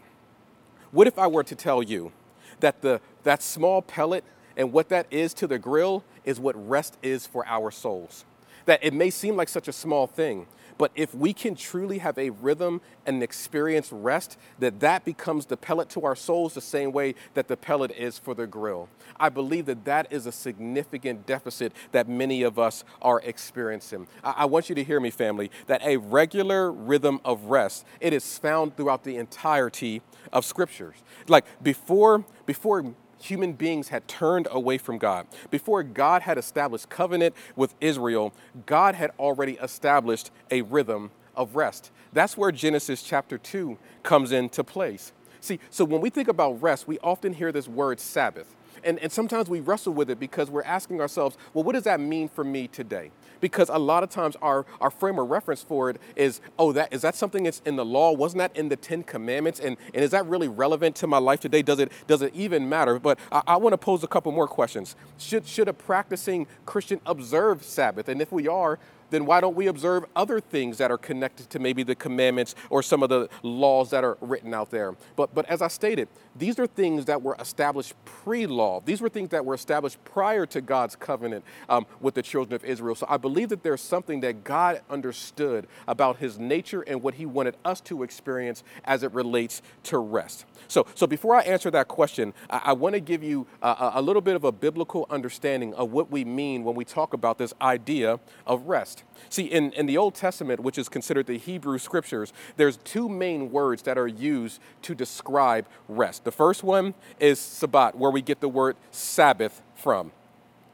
What 0.91 1.07
if 1.07 1.17
I 1.17 1.27
were 1.27 1.43
to 1.43 1.55
tell 1.55 1.81
you 1.81 2.11
that 2.59 2.81
the, 2.81 3.01
that 3.23 3.41
small 3.41 3.81
pellet 3.81 4.23
and 4.57 4.71
what 4.71 4.89
that 4.89 5.07
is 5.11 5.33
to 5.35 5.47
the 5.47 5.59
grill 5.59 6.03
is 6.25 6.39
what 6.39 6.55
rest 6.69 6.97
is 7.01 7.25
for 7.25 7.45
our 7.47 7.71
souls. 7.71 8.25
That 8.65 8.83
it 8.83 8.93
may 8.93 9.09
seem 9.09 9.35
like 9.35 9.49
such 9.49 9.67
a 9.67 9.73
small 9.73 10.07
thing, 10.07 10.47
but 10.77 10.91
if 10.95 11.13
we 11.13 11.33
can 11.33 11.55
truly 11.55 11.99
have 11.99 12.17
a 12.17 12.29
rhythm 12.29 12.81
and 13.05 13.21
experience 13.21 13.91
rest, 13.91 14.37
that 14.59 14.79
that 14.79 15.05
becomes 15.05 15.45
the 15.45 15.57
pellet 15.57 15.89
to 15.89 16.05
our 16.05 16.15
souls 16.15 16.53
the 16.53 16.61
same 16.61 16.91
way 16.91 17.15
that 17.33 17.47
the 17.47 17.57
pellet 17.57 17.91
is 17.91 18.17
for 18.17 18.33
the 18.33 18.47
grill. 18.47 18.89
I 19.19 19.29
believe 19.29 19.65
that 19.67 19.85
that 19.85 20.11
is 20.11 20.25
a 20.25 20.31
significant 20.31 21.25
deficit 21.25 21.73
that 21.91 22.07
many 22.07 22.43
of 22.43 22.57
us 22.57 22.83
are 23.01 23.21
experiencing. 23.21 24.07
I, 24.23 24.31
I 24.37 24.45
want 24.45 24.69
you 24.69 24.75
to 24.75 24.83
hear 24.83 24.99
me, 24.99 25.09
family, 25.09 25.51
that 25.67 25.81
a 25.83 25.97
regular 25.97 26.71
rhythm 26.71 27.19
of 27.23 27.45
rest, 27.45 27.85
it 27.99 28.13
is 28.13 28.37
found 28.37 28.75
throughout 28.75 29.03
the 29.03 29.17
entirety 29.17 30.01
of 30.31 30.45
scriptures. 30.45 30.95
Like 31.27 31.45
before, 31.61 32.25
before 32.45 32.93
human 33.23 33.53
beings 33.53 33.89
had 33.89 34.07
turned 34.07 34.47
away 34.51 34.77
from 34.77 34.97
God. 34.97 35.27
Before 35.49 35.81
God 35.81 36.21
had 36.23 36.37
established 36.37 36.89
covenant 36.89 37.35
with 37.55 37.73
Israel, 37.79 38.33
God 38.65 38.95
had 38.95 39.11
already 39.17 39.53
established 39.53 40.31
a 40.51 40.61
rhythm 40.61 41.11
of 41.35 41.55
rest. 41.55 41.91
That's 42.11 42.37
where 42.37 42.51
Genesis 42.51 43.01
chapter 43.01 43.37
2 43.37 43.77
comes 44.03 44.31
into 44.31 44.63
place. 44.63 45.13
See, 45.39 45.59
so 45.69 45.83
when 45.85 46.01
we 46.01 46.09
think 46.09 46.27
about 46.27 46.61
rest, 46.61 46.87
we 46.87 46.99
often 46.99 47.33
hear 47.33 47.51
this 47.51 47.67
word 47.67 47.99
Sabbath. 47.99 48.55
And, 48.83 48.99
and 48.99 49.11
sometimes 49.11 49.49
we 49.49 49.59
wrestle 49.59 49.93
with 49.93 50.09
it 50.09 50.19
because 50.19 50.49
we're 50.49 50.63
asking 50.63 51.01
ourselves, 51.01 51.37
well, 51.53 51.63
what 51.63 51.73
does 51.73 51.83
that 51.83 51.99
mean 51.99 52.29
for 52.29 52.43
me 52.43 52.67
today? 52.67 53.11
Because 53.39 53.69
a 53.69 53.77
lot 53.77 54.03
of 54.03 54.09
times 54.09 54.35
our, 54.41 54.65
our 54.79 54.89
frame 54.89 55.19
of 55.19 55.29
reference 55.29 55.61
for 55.61 55.89
it 55.89 55.97
is, 56.15 56.39
oh, 56.57 56.71
that 56.71 56.93
is 56.93 57.01
that 57.01 57.15
something 57.15 57.43
that's 57.43 57.61
in 57.65 57.75
the 57.75 57.85
law? 57.85 58.11
Wasn't 58.13 58.39
that 58.39 58.55
in 58.55 58.69
the 58.69 58.75
Ten 58.75 59.03
Commandments? 59.03 59.59
And, 59.59 59.77
and 59.93 60.03
is 60.03 60.11
that 60.11 60.25
really 60.27 60.47
relevant 60.47 60.95
to 60.97 61.07
my 61.07 61.17
life 61.17 61.39
today? 61.41 61.61
Does 61.61 61.79
it 61.79 61.91
does 62.07 62.21
it 62.21 62.33
even 62.33 62.69
matter? 62.69 62.99
But 62.99 63.19
I, 63.31 63.41
I 63.47 63.57
want 63.57 63.73
to 63.73 63.77
pose 63.77 64.03
a 64.03 64.07
couple 64.07 64.31
more 64.31 64.47
questions. 64.47 64.95
Should 65.17 65.45
should 65.45 65.67
a 65.67 65.73
practicing 65.73 66.47
Christian 66.65 67.01
observe 67.05 67.63
Sabbath? 67.63 68.07
And 68.07 68.21
if 68.21 68.31
we 68.31 68.47
are, 68.47 68.79
then 69.13 69.25
why 69.25 69.41
don't 69.41 69.55
we 69.55 69.67
observe 69.67 70.05
other 70.15 70.39
things 70.39 70.77
that 70.77 70.91
are 70.91 70.97
connected 70.97 71.49
to 71.51 71.59
maybe 71.59 71.83
the 71.83 71.95
commandments 71.95 72.55
or 72.69 72.81
some 72.81 73.03
of 73.03 73.09
the 73.09 73.29
laws 73.43 73.91
that 73.91 74.03
are 74.03 74.17
written 74.21 74.53
out 74.53 74.71
there? 74.71 74.95
But, 75.15 75.33
but 75.35 75.45
as 75.45 75.61
I 75.61 75.67
stated, 75.67 76.07
these 76.35 76.57
are 76.59 76.67
things 76.67 77.05
that 77.05 77.21
were 77.21 77.35
established 77.39 77.93
pre 78.05 78.47
law. 78.47 78.81
These 78.83 79.01
were 79.01 79.09
things 79.09 79.29
that 79.29 79.45
were 79.45 79.53
established 79.53 80.03
prior 80.03 80.45
to 80.47 80.61
God's 80.61 80.95
covenant 80.95 81.45
um, 81.69 81.85
with 82.01 82.15
the 82.15 82.21
children 82.21 82.55
of 82.55 82.65
Israel. 82.65 82.95
So 82.95 83.05
I 83.09 83.17
believe 83.17 83.49
that 83.49 83.63
there's 83.63 83.81
something 83.81 84.21
that 84.21 84.43
God 84.43 84.81
understood 84.89 85.67
about 85.87 86.17
his 86.17 86.39
nature 86.39 86.81
and 86.81 87.01
what 87.01 87.15
he 87.15 87.25
wanted 87.25 87.55
us 87.63 87.81
to 87.81 88.03
experience 88.03 88.63
as 88.85 89.03
it 89.03 89.11
relates 89.13 89.61
to 89.83 89.97
rest. 89.99 90.45
So, 90.67 90.87
so 90.95 91.05
before 91.05 91.35
I 91.35 91.41
answer 91.41 91.69
that 91.71 91.87
question, 91.87 92.33
I, 92.49 92.61
I 92.65 92.73
want 92.73 92.93
to 92.95 92.99
give 92.99 93.23
you 93.23 93.45
a, 93.61 93.91
a 93.95 94.01
little 94.01 94.21
bit 94.21 94.35
of 94.35 94.43
a 94.43 94.51
biblical 94.51 95.05
understanding 95.09 95.73
of 95.75 95.91
what 95.91 96.09
we 96.09 96.25
mean 96.25 96.63
when 96.63 96.75
we 96.75 96.85
talk 96.85 97.13
about 97.13 97.37
this 97.37 97.53
idea 97.61 98.19
of 98.47 98.63
rest. 98.63 99.02
See, 99.29 99.45
in, 99.45 99.71
in 99.73 99.87
the 99.87 99.97
Old 99.97 100.13
Testament, 100.13 100.59
which 100.59 100.77
is 100.77 100.89
considered 100.89 101.25
the 101.25 101.37
Hebrew 101.37 101.79
scriptures, 101.79 102.33
there's 102.55 102.77
two 102.77 103.09
main 103.09 103.51
words 103.51 103.81
that 103.83 103.97
are 103.97 104.07
used 104.07 104.61
to 104.83 104.93
describe 104.93 105.65
rest. 105.87 106.23
The 106.23 106.31
first 106.31 106.63
one 106.63 106.93
is 107.19 107.39
Shabbat, 107.39 107.95
where 107.95 108.11
we 108.11 108.21
get 108.21 108.41
the 108.41 108.49
word 108.49 108.75
Sabbath 108.91 109.61
from. 109.75 110.11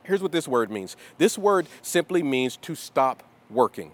Here's 0.03 0.21
what 0.21 0.31
this 0.31 0.47
word 0.47 0.71
means 0.71 0.97
this 1.17 1.37
word 1.37 1.67
simply 1.81 2.23
means 2.23 2.57
to 2.57 2.75
stop 2.75 3.23
working. 3.49 3.91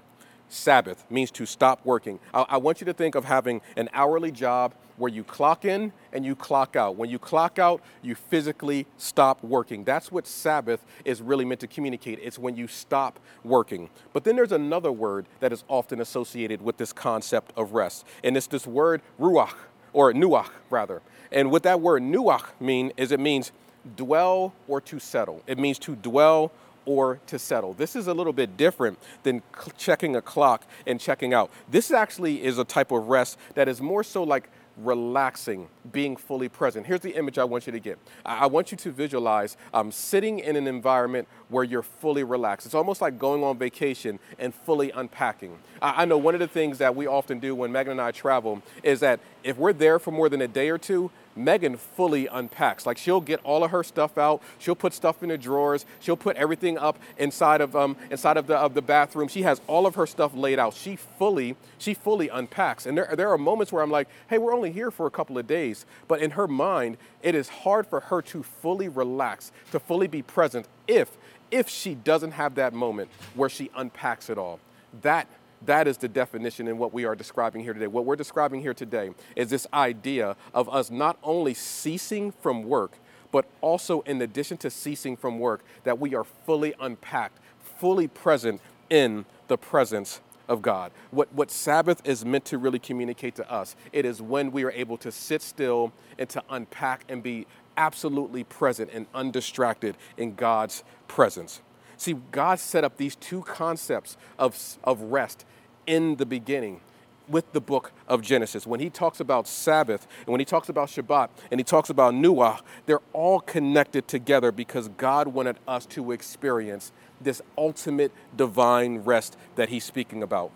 Sabbath 0.56 1.06
means 1.10 1.32
to 1.32 1.46
stop 1.46 1.86
working. 1.86 2.20
I, 2.34 2.46
I, 2.50 2.58
want 2.58 2.82
you 2.82 2.86
to 2.86 2.94
think 2.94 3.16
of 3.16 3.26
having 3.26 3.62
an 3.76 3.90
hourly 3.94 4.32
job 4.32 4.74
where 4.98 5.12
you 5.12 5.24
clock 5.24 5.66
in 5.66 5.92
and 6.14 6.26
you 6.26 6.36
clock 6.36 6.76
out. 6.76 6.96
When 6.96 7.10
you 7.10 7.20
clock 7.20 7.60
out, 7.60 7.82
you 8.02 8.16
physically 8.16 8.88
stop 8.98 9.44
working. 9.44 9.84
That's 9.84 10.12
what 10.12 10.26
Sabbath 10.26 10.86
is 11.04 11.22
really 11.22 11.46
meant 11.46 11.60
to 11.60 11.68
communicate. 11.68 12.20
It's 12.22 12.40
when 12.40 12.56
you 12.56 12.68
stop 12.68 13.20
working. 13.44 13.90
But 14.14 14.24
then 14.24 14.36
there's 14.36 14.54
another 14.54 14.92
word 14.92 15.26
that 15.42 15.52
is 15.52 15.64
often 15.68 16.00
associated 16.00 16.62
with 16.62 16.78
this 16.78 16.94
concept 16.94 17.52
of 17.58 17.74
rest, 17.74 18.06
and 18.24 18.38
it's 18.38 18.48
this 18.48 18.66
word 18.66 19.02
ruach, 19.20 19.54
or 19.92 20.14
nuach 20.14 20.50
rather. 20.70 21.02
And 21.32 21.52
what 21.52 21.64
that 21.64 21.82
word 21.82 22.02
nuach 22.02 22.46
mean 22.60 22.94
is 22.96 23.12
it 23.12 23.20
means 23.20 23.52
dwell 23.98 24.54
or 24.68 24.82
to 24.82 25.00
settle. 25.00 25.44
It 25.48 25.60
means 25.60 25.78
to 25.80 25.96
dwell 25.96 26.52
or 26.86 27.20
to 27.28 27.40
settle. 27.40 27.74
This 27.74 27.96
is 27.96 28.08
a 28.08 28.14
little 28.14 28.34
bit 28.34 28.58
different 28.58 29.00
than 29.24 29.42
checking 29.78 30.16
a 30.16 30.22
clock 30.22 30.66
and 30.86 31.00
checking 31.00 31.34
out. 31.34 31.52
This 31.70 31.92
actually 31.92 32.44
is 32.44 32.58
a 32.58 32.64
type 32.64 32.92
of 32.92 33.08
rest 33.08 33.38
that 33.56 33.68
is 33.68 33.82
more 33.82 34.04
so 34.04 34.24
like 34.24 34.50
relaxing, 34.78 35.68
being 35.92 36.16
fully 36.16 36.50
present. 36.50 36.86
Here's 36.86 37.00
the 37.00 37.16
image 37.16 37.38
I 37.38 37.44
want 37.44 37.66
you 37.66 37.72
to 37.72 37.80
get. 37.80 37.98
I 38.26 38.48
want 38.48 38.72
you 38.72 38.78
to 38.78 38.92
visualize 38.92 39.58
um, 39.74 39.92
sitting 39.92 40.40
in 40.40 40.56
an 40.56 40.68
environment 40.68 41.28
where 41.50 41.64
you're 41.64 41.84
fully 41.84 42.24
relaxed. 42.24 42.66
It's 42.66 42.76
almost 42.76 43.02
like 43.02 43.18
going 43.18 43.44
on 43.44 43.58
vacation 43.58 44.20
and 44.38 44.54
fully 44.54 44.92
unpacking. 44.92 45.58
I, 45.82 46.04
I 46.04 46.06
know 46.06 46.18
one 46.18 46.34
of 46.34 46.40
the 46.40 46.48
things 46.48 46.78
that 46.80 46.96
we 46.96 47.08
often 47.08 47.40
do 47.40 47.56
when 47.56 47.72
Megan 47.72 47.92
and 47.92 48.02
I 48.02 48.12
travel 48.12 48.62
is 48.84 49.00
that 49.00 49.20
if 49.44 49.58
we're 49.58 49.74
there 49.74 50.00
for 50.00 50.12
more 50.12 50.28
than 50.28 50.42
a 50.42 50.48
day 50.48 50.70
or 50.70 50.78
two, 50.78 51.12
Megan 51.36 51.78
fully 51.78 52.28
unpacks. 52.28 52.86
Like 52.86 52.98
she'll 52.98 53.22
get 53.22 53.40
all 53.44 53.64
of 53.64 53.72
her 53.72 53.84
stuff 53.84 54.18
out. 54.18 54.42
She'll 54.60 54.76
put 54.76 54.94
stuff 54.94 55.22
in 55.22 55.30
the 55.30 55.38
drawers. 55.38 55.86
She'll 56.00 56.18
put 56.18 56.38
everything 56.38 56.78
up 56.78 56.98
inside 57.18 57.62
of 57.62 57.76
um 57.76 57.98
inside 58.10 58.38
of 58.38 58.48
the 58.48 58.56
of 58.56 58.74
the 58.74 58.82
bathroom. 58.82 59.28
She 59.28 59.44
has 59.44 59.62
all 59.68 59.86
of 59.86 59.96
her 59.96 60.08
stuff 60.08 60.34
laid 60.34 60.60
out. 60.60 60.74
She 60.74 60.96
fully 60.96 61.56
she 61.78 61.94
fully 61.94 62.30
unpacks. 62.30 62.86
And 62.86 62.98
there 62.98 63.14
there 63.16 63.30
are 63.30 63.38
moments 63.38 63.72
where 63.72 63.84
I'm 63.84 63.92
like, 63.92 64.08
hey, 64.30 64.38
we're 64.38 64.56
only 64.56 64.72
here 64.72 64.92
for 64.92 65.06
a 65.06 65.12
couple 65.12 65.38
of 65.38 65.48
days. 65.48 65.86
But 66.08 66.22
in 66.22 66.32
her 66.32 66.48
mind, 66.48 66.98
it 67.22 67.36
is 67.36 67.50
hard 67.50 67.88
for 67.88 68.00
her 68.02 68.22
to 68.24 68.44
fully 68.44 68.88
relax, 68.88 69.52
to 69.72 69.80
fully 69.80 70.08
be 70.08 70.22
present 70.22 70.68
if 70.88 71.18
if 71.52 71.70
she 71.70 71.96
doesn't 71.96 72.32
have 72.32 72.56
that 72.56 72.74
moment 72.74 73.10
where 73.34 73.50
she 73.50 73.70
unpacks 73.76 74.30
it 74.30 74.38
all. 74.38 74.60
That 75.02 75.28
that 75.66 75.88
is 75.88 75.98
the 75.98 76.08
definition 76.08 76.68
in 76.68 76.78
what 76.78 76.94
we 76.94 77.06
are 77.06 77.16
describing 77.16 77.62
here 77.64 77.74
today. 77.74 77.88
What 77.88 78.06
we're 78.06 78.16
describing 78.16 78.62
here 78.62 78.74
today 78.74 79.12
is 79.36 79.50
this 79.50 79.68
idea 79.74 80.36
of 80.54 80.70
us 80.70 80.90
not 80.90 81.18
only 81.24 81.54
ceasing 81.54 82.32
from 82.32 82.64
work, 82.64 82.94
but 83.32 83.46
also 83.62 84.02
in 84.02 84.22
addition 84.22 84.58
to 84.58 84.70
ceasing 84.70 85.18
from 85.18 85.40
work, 85.40 85.64
that 85.84 86.00
we 86.00 86.16
are 86.16 86.24
fully 86.24 86.74
unpacked, 86.80 87.40
fully 87.78 88.08
present 88.08 88.62
in 88.90 89.26
the 89.48 89.58
presence 89.58 90.22
of 90.48 90.62
God. 90.62 90.92
What, 91.12 91.34
what 91.34 91.52
Sabbath 91.52 92.02
is 92.06 92.24
meant 92.24 92.46
to 92.46 92.58
really 92.58 92.80
communicate 92.80 93.36
to 93.36 93.52
us, 93.52 93.76
it 93.92 94.06
is 94.06 94.22
when 94.22 94.52
we 94.52 94.64
are 94.64 94.72
able 94.72 94.98
to 94.98 95.12
sit 95.12 95.42
still 95.42 95.92
and 96.18 96.30
to 96.30 96.44
unpack 96.50 97.04
and 97.10 97.22
be 97.22 97.48
absolutely 97.78 98.44
present 98.44 98.90
and 98.94 99.06
undistracted 99.14 99.98
in 100.18 100.36
God's 100.36 100.84
presence. 101.08 101.62
See, 101.98 102.16
God 102.32 102.60
set 102.60 102.84
up 102.84 102.98
these 102.98 103.16
two 103.16 103.42
concepts 103.42 104.18
of, 104.38 104.78
of 104.84 105.02
rest 105.02 105.46
in 105.88 106.16
the 106.16 106.26
beginning 106.26 106.82
with 107.28 107.52
the 107.54 107.62
book 107.62 107.92
of 108.08 108.22
Genesis. 108.22 108.68
When 108.68 108.80
he 108.80 108.90
talks 108.90 109.20
about 109.20 109.48
Sabbath 109.48 110.08
and 110.20 110.28
when 110.28 110.40
he 110.40 110.46
talks 110.46 110.70
about 110.70 110.90
Shabbat 110.90 111.30
and 111.52 111.60
he 111.60 111.64
talks 111.64 111.90
about 111.90 112.14
Nuah, 112.14 112.62
they're 112.86 113.02
all 113.14 113.40
connected 113.40 114.08
together 114.08 114.52
because 114.52 114.90
God 114.90 115.30
wanted 115.30 115.58
us 115.68 115.86
to 115.88 116.12
experience 116.12 116.92
this 117.20 117.42
ultimate 117.58 118.12
divine 118.36 119.00
rest 119.00 119.38
that 119.56 119.70
he's 119.70 119.84
speaking 119.84 120.22
about. 120.22 120.52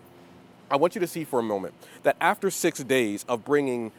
I 0.70 0.76
want 0.76 0.94
you 0.94 1.00
to 1.00 1.06
see 1.06 1.24
for 1.24 1.40
a 1.40 1.42
moment 1.42 1.74
that 2.04 2.16
after 2.20 2.50
six 2.50 2.82
days 2.84 3.24
of 3.28 3.44
bringing 3.44 3.90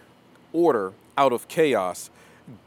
order 0.54 0.94
out 1.18 1.34
of 1.34 1.48
chaos, 1.48 2.10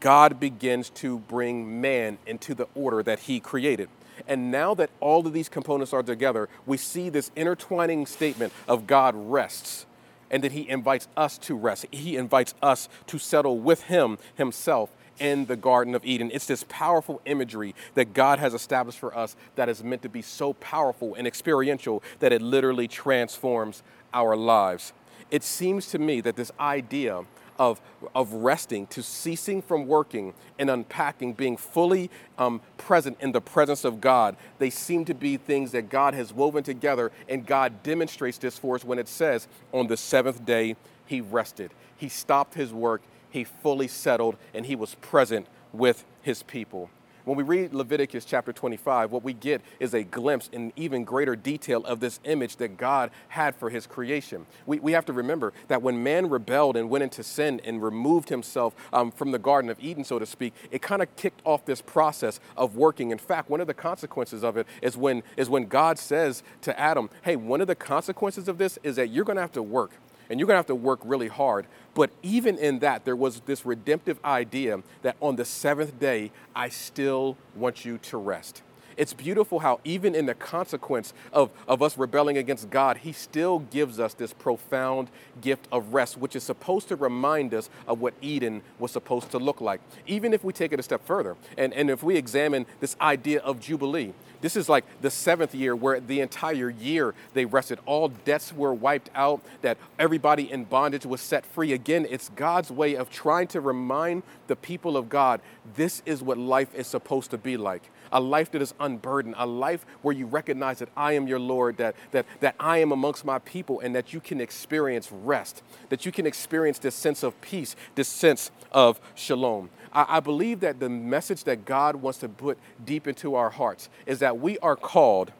God 0.00 0.38
begins 0.38 0.90
to 0.90 1.18
bring 1.20 1.80
man 1.80 2.18
into 2.26 2.54
the 2.54 2.68
order 2.74 3.02
that 3.02 3.20
he 3.20 3.40
created. 3.40 3.88
And 4.26 4.50
now 4.50 4.74
that 4.74 4.90
all 5.00 5.26
of 5.26 5.32
these 5.32 5.48
components 5.48 5.92
are 5.92 6.02
together, 6.02 6.48
we 6.66 6.76
see 6.76 7.08
this 7.08 7.30
intertwining 7.36 8.06
statement 8.06 8.52
of 8.68 8.86
God 8.86 9.14
rests 9.16 9.86
and 10.30 10.42
that 10.42 10.52
he 10.52 10.68
invites 10.68 11.08
us 11.16 11.38
to 11.38 11.54
rest. 11.54 11.86
He 11.90 12.16
invites 12.16 12.54
us 12.62 12.88
to 13.06 13.18
settle 13.18 13.58
with 13.58 13.84
him 13.84 14.18
himself 14.34 14.90
in 15.18 15.46
the 15.46 15.56
Garden 15.56 15.94
of 15.94 16.04
Eden. 16.04 16.30
It's 16.32 16.46
this 16.46 16.64
powerful 16.68 17.20
imagery 17.24 17.74
that 17.94 18.14
God 18.14 18.38
has 18.38 18.54
established 18.54 18.98
for 18.98 19.16
us 19.16 19.36
that 19.54 19.68
is 19.68 19.84
meant 19.84 20.02
to 20.02 20.08
be 20.08 20.22
so 20.22 20.54
powerful 20.54 21.14
and 21.14 21.26
experiential 21.26 22.02
that 22.18 22.32
it 22.32 22.42
literally 22.42 22.88
transforms 22.88 23.82
our 24.12 24.36
lives. 24.36 24.92
It 25.30 25.42
seems 25.42 25.86
to 25.88 25.98
me 25.98 26.20
that 26.22 26.36
this 26.36 26.52
idea 26.58 27.24
of, 27.58 27.80
of 28.14 28.32
resting, 28.32 28.86
to 28.88 29.02
ceasing 29.02 29.62
from 29.62 29.86
working 29.86 30.34
and 30.58 30.70
unpacking, 30.70 31.32
being 31.32 31.56
fully 31.56 32.10
um, 32.38 32.60
present 32.78 33.16
in 33.20 33.32
the 33.32 33.40
presence 33.40 33.84
of 33.84 34.00
God. 34.00 34.36
They 34.58 34.70
seem 34.70 35.04
to 35.06 35.14
be 35.14 35.36
things 35.36 35.72
that 35.72 35.88
God 35.88 36.14
has 36.14 36.32
woven 36.32 36.64
together, 36.64 37.12
and 37.28 37.46
God 37.46 37.82
demonstrates 37.82 38.38
this 38.38 38.58
for 38.58 38.74
us 38.74 38.84
when 38.84 38.98
it 38.98 39.08
says, 39.08 39.48
On 39.72 39.86
the 39.86 39.96
seventh 39.96 40.44
day, 40.44 40.76
he 41.06 41.20
rested. 41.20 41.72
He 41.96 42.08
stopped 42.08 42.54
his 42.54 42.72
work, 42.72 43.02
he 43.30 43.44
fully 43.44 43.88
settled, 43.88 44.36
and 44.52 44.66
he 44.66 44.76
was 44.76 44.94
present 44.96 45.46
with 45.72 46.04
his 46.22 46.42
people. 46.42 46.90
When 47.24 47.38
we 47.38 47.42
read 47.42 47.72
Leviticus 47.72 48.26
chapter 48.26 48.52
25, 48.52 49.10
what 49.10 49.24
we 49.24 49.32
get 49.32 49.62
is 49.80 49.94
a 49.94 50.02
glimpse 50.02 50.50
in 50.52 50.74
even 50.76 51.04
greater 51.04 51.34
detail 51.34 51.82
of 51.86 51.98
this 51.98 52.20
image 52.24 52.56
that 52.56 52.76
God 52.76 53.10
had 53.28 53.56
for 53.56 53.70
his 53.70 53.86
creation. 53.86 54.44
We, 54.66 54.78
we 54.78 54.92
have 54.92 55.06
to 55.06 55.14
remember 55.14 55.54
that 55.68 55.80
when 55.80 56.02
man 56.02 56.28
rebelled 56.28 56.76
and 56.76 56.90
went 56.90 57.02
into 57.02 57.22
sin 57.22 57.62
and 57.64 57.82
removed 57.82 58.28
himself 58.28 58.74
um, 58.92 59.10
from 59.10 59.30
the 59.30 59.38
Garden 59.38 59.70
of 59.70 59.80
Eden, 59.80 60.04
so 60.04 60.18
to 60.18 60.26
speak, 60.26 60.52
it 60.70 60.82
kind 60.82 61.00
of 61.00 61.16
kicked 61.16 61.40
off 61.44 61.64
this 61.64 61.80
process 61.80 62.40
of 62.58 62.76
working. 62.76 63.10
In 63.10 63.16
fact, 63.16 63.48
one 63.48 63.62
of 63.62 63.68
the 63.68 63.74
consequences 63.74 64.44
of 64.44 64.58
it 64.58 64.66
is 64.82 64.94
when, 64.94 65.22
is 65.38 65.48
when 65.48 65.64
God 65.64 65.98
says 65.98 66.42
to 66.60 66.78
Adam, 66.78 67.08
hey, 67.22 67.36
one 67.36 67.62
of 67.62 67.68
the 67.68 67.74
consequences 67.74 68.48
of 68.48 68.58
this 68.58 68.78
is 68.82 68.96
that 68.96 69.08
you're 69.08 69.24
going 69.24 69.36
to 69.36 69.42
have 69.42 69.52
to 69.52 69.62
work 69.62 69.92
and 70.28 70.38
you're 70.38 70.46
going 70.46 70.54
to 70.54 70.58
have 70.58 70.66
to 70.66 70.74
work 70.74 71.00
really 71.04 71.28
hard. 71.28 71.66
But 71.94 72.10
even 72.22 72.58
in 72.58 72.80
that, 72.80 73.04
there 73.04 73.16
was 73.16 73.40
this 73.40 73.64
redemptive 73.64 74.18
idea 74.24 74.82
that 75.02 75.16
on 75.20 75.36
the 75.36 75.44
seventh 75.44 75.98
day, 75.98 76.32
I 76.54 76.68
still 76.68 77.36
want 77.54 77.84
you 77.84 77.98
to 77.98 78.18
rest. 78.18 78.62
It's 78.96 79.12
beautiful 79.12 79.60
how, 79.60 79.80
even 79.84 80.14
in 80.14 80.26
the 80.26 80.34
consequence 80.34 81.12
of, 81.32 81.50
of 81.66 81.82
us 81.82 81.98
rebelling 81.98 82.38
against 82.38 82.70
God, 82.70 82.98
He 82.98 83.12
still 83.12 83.58
gives 83.58 83.98
us 83.98 84.14
this 84.14 84.32
profound 84.32 85.08
gift 85.40 85.66
of 85.72 85.94
rest, 85.94 86.16
which 86.16 86.36
is 86.36 86.42
supposed 86.42 86.88
to 86.88 86.96
remind 86.96 87.54
us 87.54 87.70
of 87.86 88.00
what 88.00 88.14
Eden 88.20 88.62
was 88.78 88.92
supposed 88.92 89.30
to 89.32 89.38
look 89.38 89.60
like. 89.60 89.80
Even 90.06 90.32
if 90.32 90.44
we 90.44 90.52
take 90.52 90.72
it 90.72 90.80
a 90.80 90.82
step 90.82 91.04
further, 91.04 91.36
and, 91.58 91.72
and 91.74 91.90
if 91.90 92.02
we 92.02 92.16
examine 92.16 92.66
this 92.80 92.96
idea 93.00 93.40
of 93.40 93.60
Jubilee, 93.60 94.12
This 94.44 94.56
is 94.56 94.68
like 94.68 94.84
the 95.00 95.10
seventh 95.10 95.54
year 95.54 95.74
where 95.74 96.00
the 96.00 96.20
entire 96.20 96.68
year 96.68 97.14
they 97.32 97.46
rested. 97.46 97.78
All 97.86 98.08
debts 98.08 98.52
were 98.52 98.74
wiped 98.74 99.08
out, 99.14 99.40
that 99.62 99.78
everybody 99.98 100.52
in 100.52 100.64
bondage 100.64 101.06
was 101.06 101.22
set 101.22 101.46
free. 101.46 101.72
Again, 101.72 102.06
it's 102.10 102.28
God's 102.36 102.70
way 102.70 102.94
of 102.94 103.08
trying 103.08 103.46
to 103.48 103.62
remind 103.62 104.22
the 104.46 104.54
people 104.54 104.98
of 104.98 105.08
God 105.08 105.40
this 105.76 106.02
is 106.04 106.22
what 106.22 106.36
life 106.36 106.74
is 106.74 106.86
supposed 106.86 107.30
to 107.30 107.38
be 107.38 107.56
like 107.56 107.90
a 108.12 108.20
life 108.20 108.50
that 108.52 108.62
is 108.62 108.72
unburdened, 108.78 109.34
a 109.36 109.46
life 109.46 109.84
where 110.02 110.14
you 110.14 110.24
recognize 110.26 110.78
that 110.78 110.88
I 110.96 111.14
am 111.14 111.26
your 111.26 111.40
Lord, 111.40 111.76
that, 111.78 111.96
that, 112.12 112.26
that 112.40 112.54
I 112.60 112.78
am 112.78 112.92
amongst 112.92 113.24
my 113.24 113.40
people, 113.40 113.80
and 113.80 113.94
that 113.94 114.12
you 114.12 114.20
can 114.20 114.40
experience 114.40 115.10
rest, 115.10 115.62
that 115.88 116.06
you 116.06 116.12
can 116.12 116.26
experience 116.26 116.78
this 116.78 116.94
sense 116.94 117.22
of 117.22 117.38
peace, 117.40 117.74
this 117.96 118.08
sense 118.08 118.50
of 118.70 119.00
shalom. 119.14 119.68
I, 119.94 120.16
I 120.16 120.20
believe 120.20 120.60
that 120.60 120.80
the 120.80 120.88
message 120.88 121.44
that 121.44 121.64
God 121.64 121.96
wants 121.96 122.18
to 122.20 122.28
put 122.28 122.58
deep 122.84 123.06
into 123.06 123.34
our 123.34 123.50
hearts 123.50 123.88
is 124.06 124.18
that 124.18 124.38
we 124.38 124.58
are 124.58 124.76
called 124.76 125.32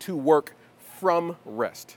to 0.00 0.16
work 0.16 0.54
from 0.98 1.36
rest. 1.44 1.96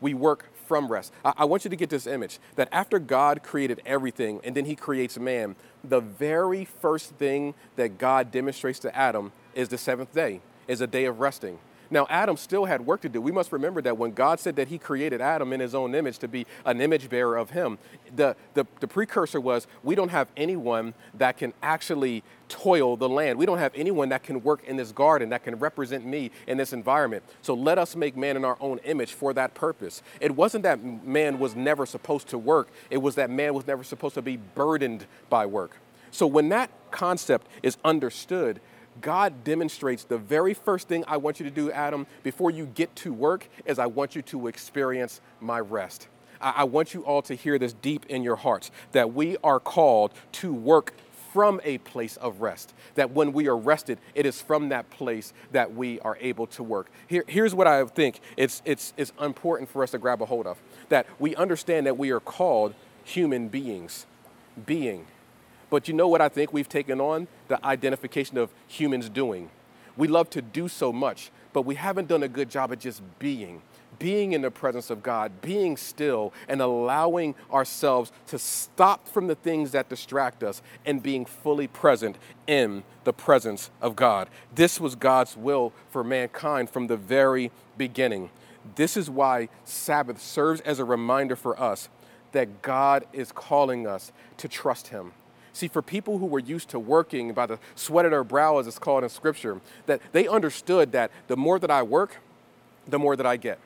We 0.00 0.14
work 0.14 0.48
from 0.66 0.90
rest. 0.90 1.12
I, 1.24 1.32
I, 1.38 1.44
want 1.44 1.64
you 1.64 1.70
to 1.70 1.76
get 1.76 1.90
this 1.90 2.06
image 2.06 2.38
that 2.56 2.68
after 2.70 2.98
God 2.98 3.42
created 3.42 3.82
everything 3.84 4.40
and 4.44 4.54
then 4.54 4.64
he 4.64 4.76
creates 4.76 5.18
man, 5.18 5.56
the 5.82 6.00
very 6.00 6.64
first 6.64 7.10
thing 7.14 7.54
that 7.76 7.98
God 7.98 8.30
demonstrates 8.30 8.78
to 8.80 8.96
Adam 8.96 9.32
is 9.54 9.68
the 9.68 9.78
seventh 9.78 10.14
day, 10.14 10.40
is 10.68 10.80
a 10.80 10.86
day 10.86 11.06
of 11.06 11.18
resting. 11.18 11.58
Now, 11.90 12.06
Adam 12.08 12.36
still 12.36 12.64
had 12.64 12.86
work 12.86 13.00
to 13.02 13.08
do. 13.08 13.20
We 13.20 13.32
must 13.32 13.50
remember 13.52 13.82
that 13.82 13.98
when 13.98 14.12
God 14.12 14.38
said 14.38 14.56
that 14.56 14.68
he 14.68 14.78
created 14.78 15.20
Adam 15.20 15.52
in 15.52 15.60
his 15.60 15.74
own 15.74 15.94
image 15.94 16.18
to 16.18 16.28
be 16.28 16.46
an 16.64 16.80
image 16.80 17.08
bearer 17.08 17.36
of 17.36 17.50
him, 17.50 17.78
the, 18.14 18.36
the, 18.54 18.64
the 18.78 18.86
precursor 18.86 19.40
was 19.40 19.66
we 19.82 19.94
don't 19.94 20.10
have 20.10 20.28
anyone 20.36 20.94
that 21.14 21.36
can 21.36 21.52
actually 21.62 22.22
toil 22.48 22.96
the 22.96 23.08
land. 23.08 23.38
We 23.38 23.46
don't 23.46 23.58
have 23.58 23.72
anyone 23.74 24.10
that 24.10 24.22
can 24.22 24.42
work 24.42 24.64
in 24.64 24.76
this 24.76 24.92
garden, 24.92 25.30
that 25.30 25.44
can 25.44 25.56
represent 25.58 26.04
me 26.04 26.30
in 26.46 26.58
this 26.58 26.72
environment. 26.72 27.24
So 27.42 27.54
let 27.54 27.78
us 27.78 27.96
make 27.96 28.16
man 28.16 28.36
in 28.36 28.44
our 28.44 28.56
own 28.60 28.78
image 28.84 29.12
for 29.12 29.32
that 29.34 29.54
purpose. 29.54 30.02
It 30.20 30.34
wasn't 30.34 30.62
that 30.64 30.82
man 30.82 31.38
was 31.38 31.56
never 31.56 31.86
supposed 31.86 32.28
to 32.28 32.38
work, 32.38 32.68
it 32.90 32.98
was 32.98 33.16
that 33.16 33.30
man 33.30 33.54
was 33.54 33.66
never 33.66 33.82
supposed 33.82 34.14
to 34.14 34.22
be 34.22 34.36
burdened 34.36 35.06
by 35.28 35.46
work. 35.46 35.76
So 36.10 36.26
when 36.26 36.48
that 36.50 36.70
concept 36.90 37.46
is 37.62 37.76
understood, 37.84 38.60
God 39.00 39.44
demonstrates 39.44 40.04
the 40.04 40.18
very 40.18 40.54
first 40.54 40.88
thing 40.88 41.04
I 41.06 41.16
want 41.16 41.40
you 41.40 41.44
to 41.44 41.50
do, 41.50 41.70
Adam, 41.70 42.06
before 42.22 42.50
you 42.50 42.66
get 42.66 42.94
to 42.96 43.12
work, 43.12 43.48
is 43.64 43.78
I 43.78 43.86
want 43.86 44.14
you 44.14 44.22
to 44.22 44.46
experience 44.46 45.20
my 45.40 45.60
rest. 45.60 46.08
I, 46.40 46.54
I 46.58 46.64
want 46.64 46.94
you 46.94 47.04
all 47.04 47.22
to 47.22 47.34
hear 47.34 47.58
this 47.58 47.72
deep 47.72 48.06
in 48.06 48.22
your 48.22 48.36
hearts 48.36 48.70
that 48.92 49.12
we 49.14 49.36
are 49.42 49.60
called 49.60 50.12
to 50.32 50.52
work 50.52 50.94
from 51.32 51.60
a 51.64 51.78
place 51.78 52.16
of 52.16 52.40
rest. 52.40 52.74
That 52.96 53.12
when 53.12 53.32
we 53.32 53.46
are 53.46 53.56
rested, 53.56 53.98
it 54.14 54.26
is 54.26 54.42
from 54.42 54.70
that 54.70 54.90
place 54.90 55.32
that 55.52 55.74
we 55.74 56.00
are 56.00 56.18
able 56.20 56.46
to 56.48 56.62
work. 56.62 56.90
Here, 57.06 57.24
here's 57.28 57.54
what 57.54 57.66
I 57.66 57.84
think 57.84 58.20
it's, 58.36 58.62
it's, 58.64 58.92
it's 58.96 59.12
important 59.20 59.70
for 59.70 59.82
us 59.82 59.92
to 59.92 59.98
grab 59.98 60.22
a 60.22 60.26
hold 60.26 60.46
of 60.46 60.58
that 60.88 61.06
we 61.18 61.36
understand 61.36 61.86
that 61.86 61.96
we 61.96 62.10
are 62.10 62.20
called 62.20 62.74
human 63.04 63.48
beings. 63.48 64.06
Being. 64.66 65.06
But 65.70 65.86
you 65.86 65.94
know 65.94 66.08
what 66.08 66.20
I 66.20 66.28
think 66.28 66.52
we've 66.52 66.68
taken 66.68 67.00
on? 67.00 67.28
The 67.48 67.64
identification 67.64 68.36
of 68.36 68.50
humans 68.66 69.08
doing. 69.08 69.50
We 69.96 70.08
love 70.08 70.28
to 70.30 70.42
do 70.42 70.68
so 70.68 70.92
much, 70.92 71.30
but 71.52 71.62
we 71.62 71.76
haven't 71.76 72.08
done 72.08 72.22
a 72.22 72.28
good 72.28 72.50
job 72.50 72.72
at 72.72 72.80
just 72.80 73.02
being. 73.18 73.62
Being 73.98 74.32
in 74.32 74.42
the 74.42 74.50
presence 74.50 74.88
of 74.88 75.02
God, 75.02 75.42
being 75.42 75.76
still, 75.76 76.32
and 76.48 76.62
allowing 76.62 77.34
ourselves 77.52 78.12
to 78.28 78.38
stop 78.38 79.06
from 79.06 79.26
the 79.26 79.34
things 79.34 79.72
that 79.72 79.88
distract 79.88 80.42
us 80.42 80.62
and 80.86 81.02
being 81.02 81.26
fully 81.26 81.66
present 81.66 82.16
in 82.46 82.82
the 83.04 83.12
presence 83.12 83.70
of 83.82 83.96
God. 83.96 84.28
This 84.54 84.80
was 84.80 84.94
God's 84.94 85.36
will 85.36 85.72
for 85.90 86.02
mankind 86.02 86.70
from 86.70 86.86
the 86.86 86.96
very 86.96 87.50
beginning. 87.76 88.30
This 88.76 88.96
is 88.96 89.10
why 89.10 89.50
Sabbath 89.64 90.20
serves 90.20 90.62
as 90.62 90.78
a 90.78 90.84
reminder 90.84 91.36
for 91.36 91.60
us 91.60 91.90
that 92.32 92.62
God 92.62 93.04
is 93.12 93.32
calling 93.32 93.86
us 93.86 94.12
to 94.38 94.48
trust 94.48 94.88
Him 94.88 95.12
See, 95.52 95.68
for 95.68 95.82
people 95.82 96.18
who 96.18 96.26
were 96.26 96.38
used 96.38 96.68
to 96.70 96.78
working 96.78 97.32
by 97.32 97.46
the 97.46 97.58
sweat 97.74 98.04
of 98.04 98.10
their 98.10 98.24
brow, 98.24 98.58
as 98.58 98.66
it's 98.66 98.78
called 98.78 99.02
in 99.02 99.10
Scripture, 99.10 99.60
that 99.86 100.00
they 100.12 100.28
understood 100.28 100.92
that 100.92 101.10
the 101.28 101.36
more 101.36 101.58
that 101.58 101.70
I 101.70 101.82
work, 101.82 102.18
the 102.86 102.98
more 102.98 103.16
that 103.16 103.26
I 103.26 103.36
get. 103.36 103.58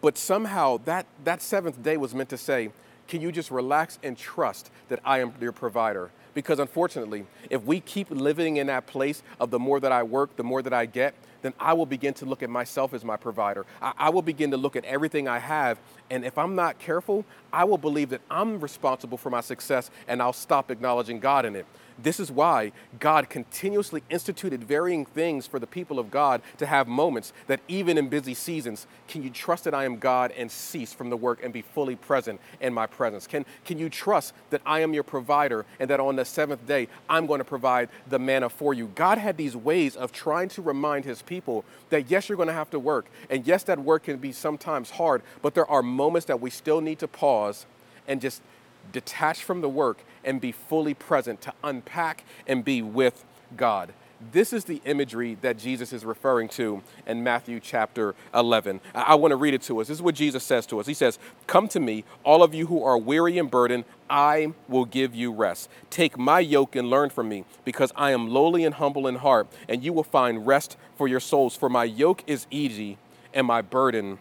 But 0.00 0.18
somehow 0.18 0.78
that, 0.84 1.06
that 1.24 1.40
seventh 1.40 1.82
day 1.82 1.96
was 1.96 2.14
meant 2.14 2.28
to 2.30 2.36
say, 2.36 2.70
can 3.08 3.20
you 3.20 3.30
just 3.30 3.50
relax 3.50 3.98
and 4.02 4.16
trust 4.16 4.70
that 4.88 5.00
I 5.04 5.20
am 5.20 5.32
your 5.40 5.52
provider? 5.52 6.10
Because 6.34 6.58
unfortunately, 6.58 7.26
if 7.50 7.62
we 7.64 7.80
keep 7.80 8.10
living 8.10 8.56
in 8.56 8.66
that 8.68 8.86
place 8.86 9.22
of 9.38 9.50
the 9.50 9.58
more 9.58 9.80
that 9.80 9.92
I 9.92 10.02
work, 10.02 10.36
the 10.36 10.44
more 10.44 10.62
that 10.62 10.72
I 10.72 10.86
get, 10.86 11.14
then 11.42 11.52
I 11.60 11.72
will 11.74 11.86
begin 11.86 12.14
to 12.14 12.26
look 12.26 12.42
at 12.42 12.50
myself 12.50 12.94
as 12.94 13.04
my 13.04 13.16
provider. 13.16 13.66
I, 13.80 13.92
I, 13.98 14.10
will 14.10 14.22
begin 14.22 14.50
to 14.52 14.56
look 14.56 14.76
at 14.76 14.84
everything 14.84 15.28
I 15.28 15.38
have. 15.38 15.78
And 16.10 16.24
if 16.24 16.38
I'm 16.38 16.54
not 16.54 16.78
careful, 16.78 17.24
I 17.52 17.64
will 17.64 17.78
believe 17.78 18.10
that 18.10 18.22
I'm 18.30 18.60
responsible 18.60 19.18
for 19.18 19.30
my 19.30 19.40
success 19.40 19.90
and 20.08 20.22
I'll 20.22 20.32
stop 20.32 20.70
acknowledging 20.70 21.20
God 21.20 21.44
in 21.44 21.56
it. 21.56 21.66
This 22.02 22.18
is 22.18 22.30
why 22.30 22.72
God 22.98 23.30
continuously 23.30 24.02
instituted 24.10 24.64
varying 24.64 25.04
things 25.04 25.46
for 25.46 25.58
the 25.58 25.66
people 25.66 25.98
of 25.98 26.10
God 26.10 26.42
to 26.58 26.66
have 26.66 26.88
moments 26.88 27.32
that 27.46 27.60
even 27.68 27.96
in 27.96 28.08
busy 28.08 28.34
seasons, 28.34 28.86
can 29.08 29.22
you 29.22 29.30
trust 29.30 29.64
that 29.64 29.74
I 29.74 29.84
am 29.84 29.98
God 29.98 30.32
and 30.32 30.50
cease 30.50 30.92
from 30.92 31.10
the 31.10 31.16
work 31.16 31.42
and 31.42 31.52
be 31.52 31.62
fully 31.62 31.96
present 31.96 32.40
in 32.60 32.74
my 32.74 32.86
presence? 32.86 33.26
Can, 33.26 33.44
can 33.64 33.78
you 33.78 33.88
trust 33.88 34.34
that 34.50 34.62
I 34.66 34.80
am 34.80 34.94
your 34.94 35.04
provider 35.04 35.64
and 35.78 35.88
that 35.90 36.00
on 36.00 36.16
the 36.16 36.24
seventh 36.24 36.66
day, 36.66 36.88
I'm 37.08 37.26
going 37.26 37.38
to 37.38 37.44
provide 37.44 37.88
the 38.08 38.18
manna 38.18 38.48
for 38.48 38.74
you? 38.74 38.90
God 38.94 39.18
had 39.18 39.36
these 39.36 39.56
ways 39.56 39.94
of 39.94 40.12
trying 40.12 40.48
to 40.50 40.62
remind 40.62 41.04
his 41.04 41.22
people 41.22 41.64
that 41.90 42.10
yes, 42.10 42.28
you're 42.28 42.36
going 42.36 42.48
to 42.48 42.54
have 42.54 42.70
to 42.70 42.78
work. 42.78 43.06
And 43.30 43.46
yes, 43.46 43.62
that 43.64 43.78
work 43.78 44.04
can 44.04 44.18
be 44.18 44.32
sometimes 44.32 44.90
hard, 44.90 45.22
but 45.40 45.54
there 45.54 45.70
are 45.70 45.82
moments 45.82 46.26
that 46.26 46.40
we 46.40 46.50
still 46.50 46.80
need 46.80 46.98
to 46.98 47.08
pause 47.08 47.66
and 48.08 48.20
just 48.20 48.42
detach 48.90 49.44
from 49.44 49.60
the 49.60 49.68
work 49.68 49.98
and 50.24 50.40
be 50.40 50.52
fully 50.52 50.94
present, 50.94 51.40
to 51.42 51.52
unpack 51.62 52.24
and 52.46 52.64
be 52.64 52.82
with 52.82 53.24
God. 53.56 53.92
This 54.30 54.52
is 54.52 54.64
the 54.64 54.80
imagery 54.84 55.36
that 55.40 55.58
Jesus 55.58 55.92
is 55.92 56.04
referring 56.04 56.48
to 56.50 56.82
in 57.06 57.24
Matthew 57.24 57.58
chapter 57.58 58.14
11. 58.32 58.80
I, 58.94 59.16
want 59.16 59.32
to 59.32 59.36
read 59.36 59.52
it 59.52 59.62
to 59.62 59.80
us. 59.80 59.88
This 59.88 59.98
is 59.98 60.02
what 60.02 60.14
Jesus 60.14 60.44
says 60.44 60.64
to 60.66 60.78
us. 60.78 60.86
He 60.86 60.94
says, 60.94 61.18
Come 61.48 61.66
to 61.68 61.80
me, 61.80 62.04
all 62.22 62.42
of 62.42 62.54
you 62.54 62.66
who 62.66 62.84
are 62.84 62.96
weary 62.96 63.36
and 63.38 63.50
burdened, 63.50 63.84
I 64.08 64.52
will 64.68 64.84
give 64.84 65.14
you 65.14 65.32
rest. 65.32 65.68
Take 65.90 66.16
my 66.16 66.38
yoke 66.38 66.76
and 66.76 66.88
learn 66.88 67.10
from 67.10 67.28
me, 67.28 67.44
because 67.64 67.90
I 67.96 68.12
am 68.12 68.28
lowly 68.28 68.64
and 68.64 68.76
humble 68.76 69.08
in 69.08 69.16
heart, 69.16 69.48
and 69.68 69.82
you 69.82 69.92
will 69.92 70.04
find 70.04 70.46
rest 70.46 70.76
for 70.96 71.08
your 71.08 71.20
souls. 71.20 71.56
For 71.56 71.68
my 71.68 71.84
yoke 71.84 72.22
is 72.26 72.46
easy 72.50 72.98
and 73.34 73.46
my 73.46 73.62
burden 73.62 74.18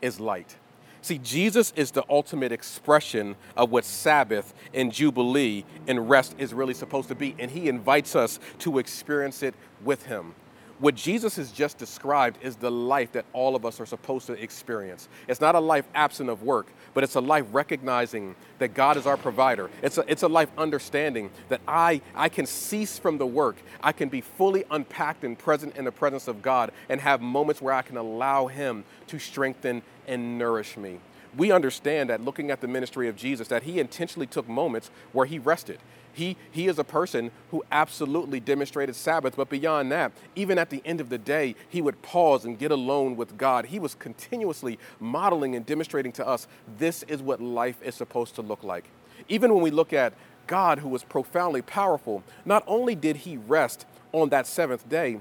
is 0.00 0.18
light. 0.18 0.56
See, 1.02 1.18
Jesus 1.18 1.72
is 1.76 1.90
the 1.90 2.04
ultimate 2.10 2.52
expression 2.52 3.36
of 3.56 3.70
what 3.70 3.84
Sabbath 3.84 4.52
and 4.74 4.92
Jubilee 4.92 5.64
and 5.86 6.10
rest 6.10 6.34
is 6.38 6.52
really 6.52 6.74
supposed 6.74 7.08
to 7.08 7.14
be, 7.14 7.34
and 7.38 7.50
he 7.50 7.68
invites 7.68 8.14
us 8.14 8.38
to 8.60 8.78
experience 8.78 9.42
it 9.42 9.54
with 9.82 10.06
him. 10.06 10.34
What 10.80 10.94
Jesus 10.94 11.36
has 11.36 11.52
just 11.52 11.76
described 11.76 12.38
is 12.40 12.56
the 12.56 12.70
life 12.70 13.12
that 13.12 13.26
all 13.34 13.54
of 13.54 13.66
us 13.66 13.80
are 13.80 13.86
supposed 13.86 14.26
to 14.28 14.32
experience. 14.32 15.10
It's 15.28 15.40
not 15.40 15.54
a 15.54 15.60
life 15.60 15.84
absent 15.94 16.30
of 16.30 16.42
work, 16.42 16.68
but 16.94 17.04
it's 17.04 17.16
a 17.16 17.20
life 17.20 17.44
recognizing 17.52 18.34
that 18.58 18.68
God 18.72 18.96
is 18.96 19.06
our 19.06 19.18
provider. 19.18 19.68
It's 19.82 19.98
a, 19.98 20.04
it's 20.08 20.22
a 20.22 20.28
life 20.28 20.48
understanding 20.56 21.30
that 21.50 21.60
I, 21.68 22.00
I 22.14 22.30
can 22.30 22.46
cease 22.46 22.98
from 22.98 23.18
the 23.18 23.26
work. 23.26 23.56
I 23.82 23.92
can 23.92 24.08
be 24.08 24.22
fully 24.22 24.64
unpacked 24.70 25.22
and 25.22 25.38
present 25.38 25.76
in 25.76 25.84
the 25.84 25.92
presence 25.92 26.28
of 26.28 26.40
God 26.40 26.72
and 26.88 26.98
have 26.98 27.20
moments 27.20 27.60
where 27.60 27.74
I 27.74 27.82
can 27.82 27.98
allow 27.98 28.46
Him 28.46 28.84
to 29.08 29.18
strengthen 29.18 29.82
and 30.10 30.38
nourish 30.38 30.76
me. 30.76 30.98
We 31.36 31.52
understand 31.52 32.10
that 32.10 32.22
looking 32.22 32.50
at 32.50 32.60
the 32.60 32.68
ministry 32.68 33.08
of 33.08 33.16
Jesus, 33.16 33.48
that 33.48 33.62
he 33.62 33.78
intentionally 33.78 34.26
took 34.26 34.48
moments 34.48 34.90
where 35.12 35.26
he 35.26 35.38
rested. 35.38 35.78
He, 36.12 36.36
he 36.50 36.66
is 36.66 36.78
a 36.78 36.84
person 36.84 37.30
who 37.52 37.62
absolutely 37.70 38.40
demonstrated 38.40 38.96
Sabbath, 38.96 39.36
but 39.36 39.48
beyond 39.48 39.92
that, 39.92 40.10
even 40.34 40.58
at 40.58 40.68
the 40.68 40.82
end 40.84 41.00
of 41.00 41.08
the 41.08 41.18
day, 41.18 41.54
he 41.68 41.80
would 41.80 42.02
pause 42.02 42.44
and 42.44 42.58
get 42.58 42.72
alone 42.72 43.16
with 43.16 43.38
God. 43.38 43.66
He 43.66 43.78
was 43.78 43.94
continuously 43.94 44.78
modeling 44.98 45.54
and 45.54 45.64
demonstrating 45.64 46.10
to 46.12 46.26
us 46.26 46.48
this 46.78 47.04
is 47.04 47.22
what 47.22 47.40
life 47.40 47.80
is 47.82 47.94
supposed 47.94 48.34
to 48.34 48.42
look 48.42 48.64
like. 48.64 48.86
Even 49.28 49.54
when 49.54 49.62
we 49.62 49.70
look 49.70 49.92
at 49.92 50.14
God, 50.48 50.80
who 50.80 50.88
was 50.88 51.04
profoundly 51.04 51.62
powerful, 51.62 52.24
not 52.44 52.64
only 52.66 52.96
did 52.96 53.18
he 53.18 53.36
rest 53.36 53.86
on 54.12 54.30
that 54.30 54.48
seventh 54.48 54.88
day, 54.88 55.20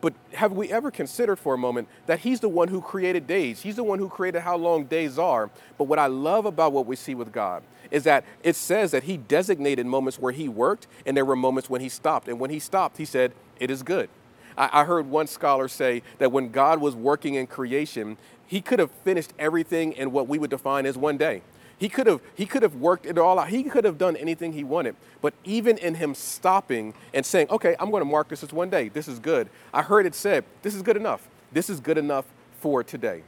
but 0.00 0.14
have 0.34 0.52
we 0.52 0.70
ever 0.72 0.90
considered 0.90 1.36
for 1.36 1.54
a 1.54 1.58
moment 1.58 1.88
that 2.06 2.20
he's 2.20 2.40
the 2.40 2.48
one 2.48 2.68
who 2.68 2.80
created 2.80 3.26
days? 3.26 3.60
He's 3.60 3.76
the 3.76 3.84
one 3.84 3.98
who 3.98 4.08
created 4.08 4.40
how 4.40 4.56
long 4.56 4.84
days 4.84 5.18
are. 5.18 5.50
But 5.78 5.84
what 5.84 5.98
I 5.98 6.06
love 6.06 6.46
about 6.46 6.72
what 6.72 6.86
we 6.86 6.96
see 6.96 7.14
with 7.14 7.32
God 7.32 7.62
is 7.90 8.04
that 8.04 8.24
it 8.42 8.56
says 8.56 8.92
that 8.92 9.04
he 9.04 9.16
designated 9.16 9.86
moments 9.86 10.18
where 10.18 10.32
he 10.32 10.48
worked 10.48 10.86
and 11.04 11.16
there 11.16 11.24
were 11.24 11.36
moments 11.36 11.68
when 11.68 11.80
he 11.80 11.88
stopped. 11.88 12.28
And 12.28 12.38
when 12.40 12.50
he 12.50 12.58
stopped, 12.58 12.96
he 12.96 13.04
said, 13.04 13.32
It 13.58 13.70
is 13.70 13.82
good. 13.82 14.08
I, 14.56 14.70
I 14.80 14.84
heard 14.84 15.08
one 15.08 15.26
scholar 15.26 15.68
say 15.68 16.02
that 16.18 16.32
when 16.32 16.50
God 16.50 16.80
was 16.80 16.94
working 16.94 17.34
in 17.34 17.46
creation, 17.46 18.16
he 18.46 18.60
could 18.60 18.78
have 18.78 18.90
finished 18.90 19.32
everything 19.38 19.92
in 19.92 20.12
what 20.12 20.28
we 20.28 20.38
would 20.38 20.50
define 20.50 20.86
as 20.86 20.96
one 20.96 21.16
day. 21.16 21.42
He 21.80 21.88
could 21.88 22.06
have 22.06 22.20
he 22.34 22.44
could 22.44 22.62
have 22.62 22.74
worked 22.74 23.06
it 23.06 23.16
all 23.16 23.38
out. 23.38 23.48
He 23.48 23.64
could 23.64 23.84
have 23.84 23.96
done 23.96 24.14
anything 24.14 24.52
he 24.52 24.62
wanted. 24.62 24.94
But 25.22 25.32
even 25.44 25.78
in 25.78 25.94
him 25.94 26.14
stopping 26.14 26.92
and 27.14 27.24
saying, 27.24 27.48
"Okay, 27.50 27.74
I'm 27.80 27.90
going 27.90 28.02
to 28.02 28.08
mark 28.08 28.28
this 28.28 28.42
as 28.42 28.52
one 28.52 28.68
day. 28.68 28.90
This 28.90 29.08
is 29.08 29.18
good." 29.18 29.48
I 29.72 29.80
heard 29.80 30.04
it 30.04 30.14
said, 30.14 30.44
"This 30.60 30.74
is 30.74 30.82
good 30.82 30.98
enough. 30.98 31.26
This 31.50 31.70
is 31.70 31.80
good 31.80 31.96
enough 31.96 32.26
for 32.60 32.84
today." 32.84 33.22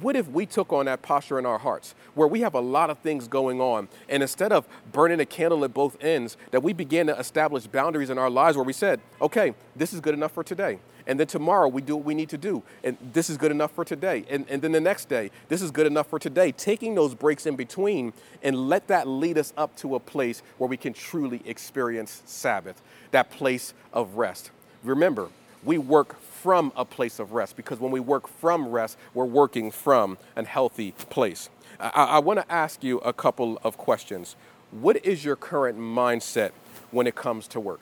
What 0.00 0.16
if 0.16 0.28
we 0.28 0.44
took 0.44 0.72
on 0.72 0.86
that 0.86 1.02
posture 1.02 1.38
in 1.38 1.46
our 1.46 1.58
hearts 1.58 1.94
where 2.14 2.26
we 2.26 2.40
have 2.40 2.54
a 2.54 2.60
lot 2.60 2.90
of 2.90 2.98
things 2.98 3.28
going 3.28 3.60
on 3.60 3.88
and 4.08 4.22
instead 4.22 4.52
of 4.52 4.66
burning 4.92 5.20
a 5.20 5.26
candle 5.26 5.64
at 5.64 5.72
both 5.72 5.96
ends, 6.02 6.36
that 6.50 6.62
we 6.62 6.72
began 6.72 7.06
to 7.06 7.18
establish 7.18 7.66
boundaries 7.68 8.10
in 8.10 8.18
our 8.18 8.30
lives 8.30 8.56
where 8.56 8.64
we 8.64 8.72
said, 8.72 9.00
okay, 9.22 9.54
this 9.76 9.92
is 9.92 10.00
good 10.00 10.14
enough 10.14 10.32
for 10.32 10.42
today. 10.42 10.80
And 11.06 11.20
then 11.20 11.26
tomorrow 11.26 11.68
we 11.68 11.82
do 11.82 11.96
what 11.96 12.04
we 12.04 12.14
need 12.14 12.30
to 12.30 12.38
do. 12.38 12.62
And 12.82 12.96
this 13.12 13.30
is 13.30 13.36
good 13.36 13.50
enough 13.50 13.70
for 13.72 13.84
today. 13.84 14.24
And, 14.28 14.46
and 14.48 14.62
then 14.62 14.72
the 14.72 14.80
next 14.80 15.08
day, 15.08 15.30
this 15.48 15.62
is 15.62 15.70
good 15.70 15.86
enough 15.86 16.08
for 16.08 16.18
today. 16.18 16.50
Taking 16.50 16.94
those 16.94 17.14
breaks 17.14 17.46
in 17.46 17.54
between 17.56 18.14
and 18.42 18.68
let 18.68 18.88
that 18.88 19.06
lead 19.06 19.38
us 19.38 19.52
up 19.56 19.76
to 19.76 19.94
a 19.94 20.00
place 20.00 20.42
where 20.58 20.68
we 20.68 20.76
can 20.76 20.92
truly 20.92 21.42
experience 21.44 22.22
Sabbath, 22.24 22.80
that 23.10 23.30
place 23.30 23.74
of 23.92 24.16
rest. 24.16 24.50
Remember, 24.82 25.28
we 25.62 25.78
work 25.78 26.20
from 26.44 26.70
a 26.76 26.84
place 26.84 27.18
of 27.18 27.32
rest 27.32 27.56
because 27.56 27.80
when 27.80 27.90
we 27.90 28.00
work 28.00 28.28
from 28.28 28.68
rest, 28.68 28.98
we're 29.14 29.24
working 29.24 29.70
from 29.70 30.18
a 30.36 30.44
healthy 30.44 30.92
place. 30.92 31.48
I, 31.80 31.88
I 32.04 32.18
want 32.18 32.38
to 32.38 32.52
ask 32.52 32.84
you 32.84 32.98
a 32.98 33.14
couple 33.14 33.58
of 33.64 33.78
questions. 33.78 34.36
What 34.70 35.02
is 35.06 35.24
your 35.24 35.36
current 35.36 35.78
mindset 35.78 36.50
when 36.90 37.06
it 37.06 37.14
comes 37.14 37.48
to 37.48 37.60
work? 37.60 37.80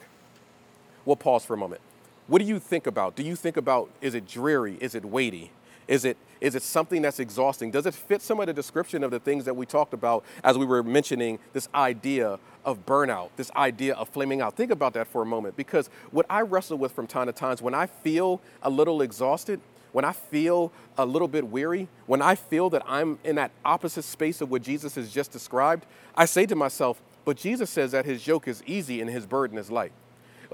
We'll 1.04 1.16
pause 1.16 1.44
for 1.44 1.54
a 1.54 1.56
moment. 1.56 1.80
What 2.28 2.38
do 2.38 2.44
you 2.44 2.60
think 2.60 2.86
about? 2.86 3.16
Do 3.16 3.24
you 3.24 3.34
think 3.34 3.56
about 3.56 3.90
is 4.00 4.14
it 4.14 4.28
dreary? 4.28 4.78
Is 4.80 4.94
it 4.94 5.04
weighty? 5.04 5.50
Is 5.92 6.06
it, 6.06 6.16
is 6.40 6.54
it 6.54 6.62
something 6.62 7.02
that's 7.02 7.20
exhausting? 7.20 7.70
Does 7.70 7.84
it 7.84 7.92
fit 7.92 8.22
some 8.22 8.40
of 8.40 8.46
the 8.46 8.54
description 8.54 9.04
of 9.04 9.10
the 9.10 9.20
things 9.20 9.44
that 9.44 9.54
we 9.54 9.66
talked 9.66 9.92
about 9.92 10.24
as 10.42 10.56
we 10.56 10.64
were 10.64 10.82
mentioning 10.82 11.38
this 11.52 11.68
idea 11.74 12.38
of 12.64 12.86
burnout, 12.86 13.28
this 13.36 13.50
idea 13.56 13.92
of 13.96 14.08
flaming 14.08 14.40
out? 14.40 14.56
Think 14.56 14.70
about 14.70 14.94
that 14.94 15.06
for 15.06 15.20
a 15.20 15.26
moment 15.26 15.54
because 15.54 15.90
what 16.10 16.24
I 16.30 16.40
wrestle 16.40 16.78
with 16.78 16.92
from 16.92 17.06
time 17.06 17.26
to 17.26 17.32
time 17.34 17.52
is 17.52 17.60
when 17.60 17.74
I 17.74 17.84
feel 17.84 18.40
a 18.62 18.70
little 18.70 19.02
exhausted, 19.02 19.60
when 19.92 20.06
I 20.06 20.12
feel 20.12 20.72
a 20.96 21.04
little 21.04 21.28
bit 21.28 21.48
weary, 21.48 21.88
when 22.06 22.22
I 22.22 22.36
feel 22.36 22.70
that 22.70 22.80
I'm 22.86 23.18
in 23.22 23.36
that 23.36 23.50
opposite 23.62 24.04
space 24.04 24.40
of 24.40 24.50
what 24.50 24.62
Jesus 24.62 24.94
has 24.94 25.12
just 25.12 25.30
described, 25.30 25.84
I 26.16 26.24
say 26.24 26.46
to 26.46 26.56
myself, 26.56 27.02
but 27.26 27.36
Jesus 27.36 27.68
says 27.68 27.90
that 27.90 28.06
his 28.06 28.26
yoke 28.26 28.48
is 28.48 28.62
easy 28.64 29.02
and 29.02 29.10
his 29.10 29.26
burden 29.26 29.58
is 29.58 29.70
light. 29.70 29.92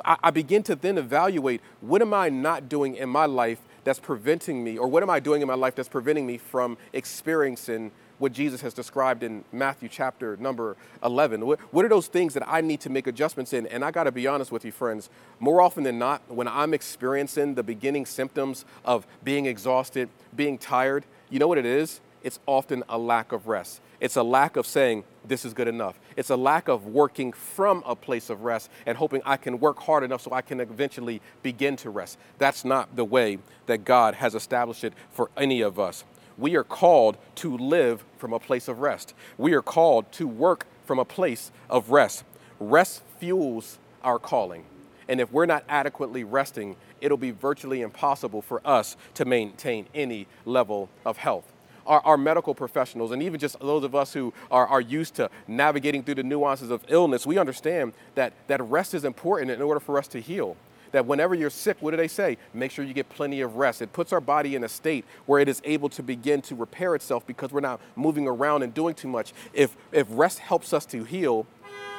I, 0.05 0.17
I 0.25 0.31
begin 0.31 0.65
to 0.65 0.75
then 0.75 0.99
evaluate 0.99 1.61
what 1.81 2.03
am 2.03 2.13
I 2.13 2.29
not 2.29 2.69
doing 2.69 2.97
in 2.97 3.09
my 3.09 3.27
life 3.27 3.61
that's 3.89 3.99
preventing 3.99 4.63
me, 4.63 4.77
or 4.77 4.87
what 4.87 5.03
am 5.03 5.09
I 5.09 5.19
doing 5.19 5.41
in 5.41 5.49
my 5.49 5.55
life 5.55 5.75
that's 5.75 5.89
preventing 5.89 6.27
me 6.27 6.37
from 6.37 6.77
experiencing 6.93 7.91
what 8.19 8.33
Jesus 8.33 8.61
has 8.61 8.75
described 8.75 9.23
in 9.23 9.45
Matthew 9.51 9.89
chapter 9.89 10.37
number 10.37 10.77
11? 11.03 11.47
What, 11.47 11.59
what 11.73 11.87
are 11.87 11.89
those 11.89 12.07
things 12.07 12.35
that 12.35 12.47
I 12.47 12.61
need 12.61 12.83
to 12.83 12.91
make 12.91 13.07
adjustments 13.07 13.55
in? 13.55 13.67
And 13.69 13.83
I 13.83 13.91
got 13.91 14.05
to 14.05 14.13
be 14.13 14.27
honest 14.27 14.53
with 14.53 14.63
you, 14.67 14.73
friends, 14.73 15.09
more 15.41 15.63
often 15.63 15.85
than 15.85 15.99
not, 15.99 16.21
when 16.29 16.47
I'm 16.47 16.75
experiencing 16.75 17.55
the 17.55 17.63
beginning 17.63 18.05
symptoms 18.05 18.67
of 18.85 19.07
being 19.25 19.47
exhausted, 19.47 20.11
being 20.37 20.59
tired, 20.59 21.07
you 21.31 21.39
know 21.39 21.49
what 21.49 21.57
it 21.57 21.67
is? 21.67 22.03
It's 22.23 22.41
often 22.47 22.83
a 22.89 22.99
lack 22.99 23.33
of 23.33 23.47
rest. 23.47 23.81
It's 24.01 24.17
a 24.17 24.23
lack 24.23 24.57
of 24.57 24.67
saying, 24.67 25.05
this 25.25 25.45
is 25.45 25.55
good 25.55 25.69
enough. 25.69 25.99
It's 26.17 26.31
a 26.31 26.37
lack 26.37 26.69
of 26.69 26.87
working 26.87 27.33
from 27.33 27.83
a 27.87 27.95
place 27.97 28.31
of 28.31 28.43
rest 28.43 28.71
and 28.87 28.97
hoping 28.97 29.23
I 29.25 29.37
can 29.37 29.61
work 29.61 29.81
hard 29.81 30.05
enough 30.05 30.23
so 30.23 30.33
I 30.33 30.43
can 30.43 30.61
eventually 30.61 31.21
begin 31.43 31.77
to 31.77 31.91
rest. 31.91 32.19
That's 32.39 32.65
not 32.65 32.97
the 32.97 33.05
way 33.05 33.39
that 33.67 33.85
God 33.85 34.15
has 34.15 34.35
established 34.35 34.85
it 34.85 34.95
for 35.11 35.31
any 35.37 35.61
of 35.61 35.79
us. 35.79 36.05
We 36.37 36.55
are 36.57 36.65
called 36.65 37.19
to 37.37 37.57
live 37.57 38.05
from 38.17 38.33
a 38.33 38.39
place 38.39 38.69
of 38.69 38.79
rest. 38.79 39.15
We 39.37 39.55
are 39.55 39.63
called 39.63 40.11
to 40.13 40.29
work 40.29 40.67
from 40.85 40.99
a 40.99 41.05
place 41.05 41.51
of 41.69 41.91
rest. 41.91 42.25
Rest 42.61 43.03
fuels 43.19 43.79
our 44.03 44.19
calling. 44.19 44.65
And 45.09 45.21
if 45.21 45.33
we're 45.33 45.47
not 45.47 45.65
adequately 45.69 46.23
resting, 46.23 46.77
it'll 47.01 47.17
be 47.17 47.31
virtually 47.31 47.81
impossible 47.81 48.43
for 48.43 48.61
us 48.65 48.97
to 49.15 49.25
maintain 49.25 49.87
any 49.95 50.27
level 50.45 50.89
of 51.05 51.17
health 51.17 51.53
our, 51.89 52.01
our 52.05 52.17
medical 52.17 52.55
professionals 52.55 53.11
and 53.11 53.23
even 53.23 53.41
just 53.41 53.59
those 53.61 53.83
of 53.83 53.95
us 53.95 54.13
who 54.13 54.33
are, 54.51 54.67
are 54.67 54.81
used 54.81 55.15
to 55.15 55.31
navigating 55.49 56.03
through 56.05 56.17
the 56.17 56.23
nuances 56.23 56.71
of 56.71 56.85
illness, 56.89 57.27
we 57.27 57.39
understand 57.39 57.95
that, 58.15 58.33
that 58.47 58.63
rest 58.63 58.95
is 58.95 59.05
important 59.05 59.51
in 59.51 59.63
order 59.63 59.81
for 59.81 59.99
us 59.99 60.07
to 60.09 60.21
heal 60.21 60.57
that 60.93 61.07
whenever 61.07 61.35
you're 61.35 61.51
sick, 61.51 61.77
what 61.81 61.91
do 61.91 61.97
they 61.97 62.09
say? 62.09 62.39
Make 62.55 62.71
sure 62.71 62.85
you 62.85 62.95
get 62.95 63.09
plenty 63.09 63.41
of 63.41 63.57
rest. 63.57 63.83
It 63.83 63.93
puts 63.93 64.13
our 64.13 64.21
body 64.21 64.55
in 64.55 64.65
a 64.65 64.69
state 64.69 65.05
where 65.27 65.41
it 65.41 65.49
is 65.49 65.61
able 65.65 65.89
to 65.91 66.03
begin 66.03 66.41
to 66.43 66.55
repair 66.55 66.95
itself 66.95 67.27
because 67.27 67.53
we're 67.53 67.61
not 67.61 67.81
moving 67.97 68.27
around 68.27 68.63
and 68.63 68.73
doing 68.73 68.95
too 68.95 69.09
much. 69.09 69.33
If, 69.53 69.77
if 69.93 70.07
rest 70.11 70.39
helps 70.39 70.73
us 70.73 70.87
to 70.87 71.05
heal, 71.05 71.47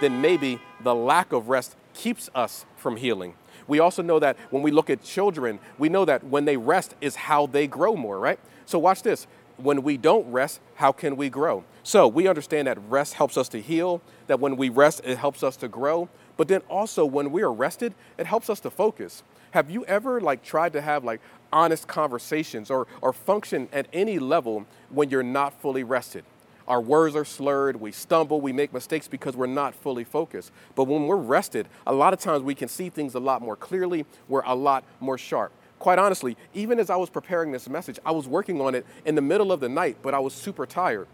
then 0.01 0.21
maybe 0.21 0.59
the 0.83 0.95
lack 0.95 1.31
of 1.33 1.49
rest 1.49 1.75
keeps 1.93 2.29
us 2.33 2.65
from 2.77 2.97
healing. 2.97 3.35
We 3.67 3.79
also 3.79 4.01
know 4.01 4.19
that 4.19 4.37
when 4.49 4.63
we 4.63 4.71
look 4.71 4.89
at 4.89 5.03
children, 5.03 5.59
we 5.77 5.89
know 5.89 6.05
that 6.05 6.23
when 6.23 6.45
they 6.45 6.57
rest 6.57 6.95
is 7.01 7.15
how 7.15 7.45
they 7.45 7.67
grow 7.67 7.95
more, 7.95 8.19
right? 8.19 8.39
So 8.65 8.79
watch 8.79 9.03
this 9.03 9.27
when 9.59 9.83
we 9.83 9.97
don't 9.97 10.31
rest, 10.31 10.59
how 10.75 10.91
can 10.91 11.15
we 11.15 11.29
grow? 11.29 11.63
So 11.83 12.07
we 12.07 12.27
understand 12.27 12.67
that 12.67 12.77
rest 12.89 13.15
helps 13.15 13.37
us 13.37 13.49
to 13.49 13.61
heal, 13.61 14.01
that 14.27 14.39
when 14.39 14.57
we 14.57 14.69
rest, 14.69 15.01
it 15.03 15.17
helps 15.17 15.43
us 15.43 15.57
to 15.57 15.67
grow. 15.67 16.09
But 16.37 16.47
then 16.47 16.61
also 16.69 17.05
when 17.05 17.31
we 17.31 17.41
are 17.41 17.51
rested, 17.51 17.93
it 18.17 18.25
helps 18.25 18.49
us 18.49 18.59
to 18.61 18.69
focus. 18.69 19.23
Have 19.51 19.69
you 19.69 19.83
ever 19.85 20.21
like 20.21 20.43
tried 20.43 20.73
to 20.73 20.81
have 20.81 21.03
like 21.03 21.21
honest 21.51 21.87
conversations 21.87 22.69
or, 22.69 22.87
or 23.01 23.11
function 23.11 23.67
at 23.73 23.87
any 23.91 24.19
level 24.19 24.65
when 24.89 25.09
you're 25.09 25.23
not 25.23 25.59
fully 25.61 25.83
rested? 25.83 26.23
Our 26.67 26.79
words 26.79 27.15
are 27.15 27.25
slurred, 27.25 27.81
we 27.81 27.91
stumble, 27.91 28.39
we 28.41 28.53
make 28.53 28.71
mistakes 28.71 29.07
because 29.07 29.35
we're 29.35 29.47
not 29.47 29.73
fully 29.73 30.03
focused. 30.03 30.51
But 30.75 30.83
when 30.83 31.07
we're 31.07 31.15
rested, 31.15 31.67
a 31.87 31.93
lot 31.93 32.13
of 32.13 32.19
times 32.19 32.43
we 32.43 32.53
can 32.53 32.67
see 32.67 32.89
things 32.89 33.15
a 33.15 33.19
lot 33.19 33.41
more 33.41 33.55
clearly, 33.55 34.05
we're 34.27 34.43
a 34.45 34.53
lot 34.53 34.83
more 34.99 35.17
sharp 35.17 35.51
quite 35.79 35.97
honestly, 35.97 36.37
even 36.53 36.79
as 36.79 36.89
I 36.89 36.97
was 36.97 37.09
preparing 37.09 37.51
this 37.51 37.67
message, 37.69 37.99
I 38.05 38.11
was 38.11 38.27
working 38.27 38.61
on 38.61 38.75
it 38.75 38.85
in 39.05 39.15
the 39.15 39.21
middle 39.21 39.51
of 39.51 39.59
the 39.59 39.69
night, 39.69 39.97
but 40.01 40.13
I 40.13 40.19
was 40.19 40.33
super 40.33 40.65
tired. 40.65 41.07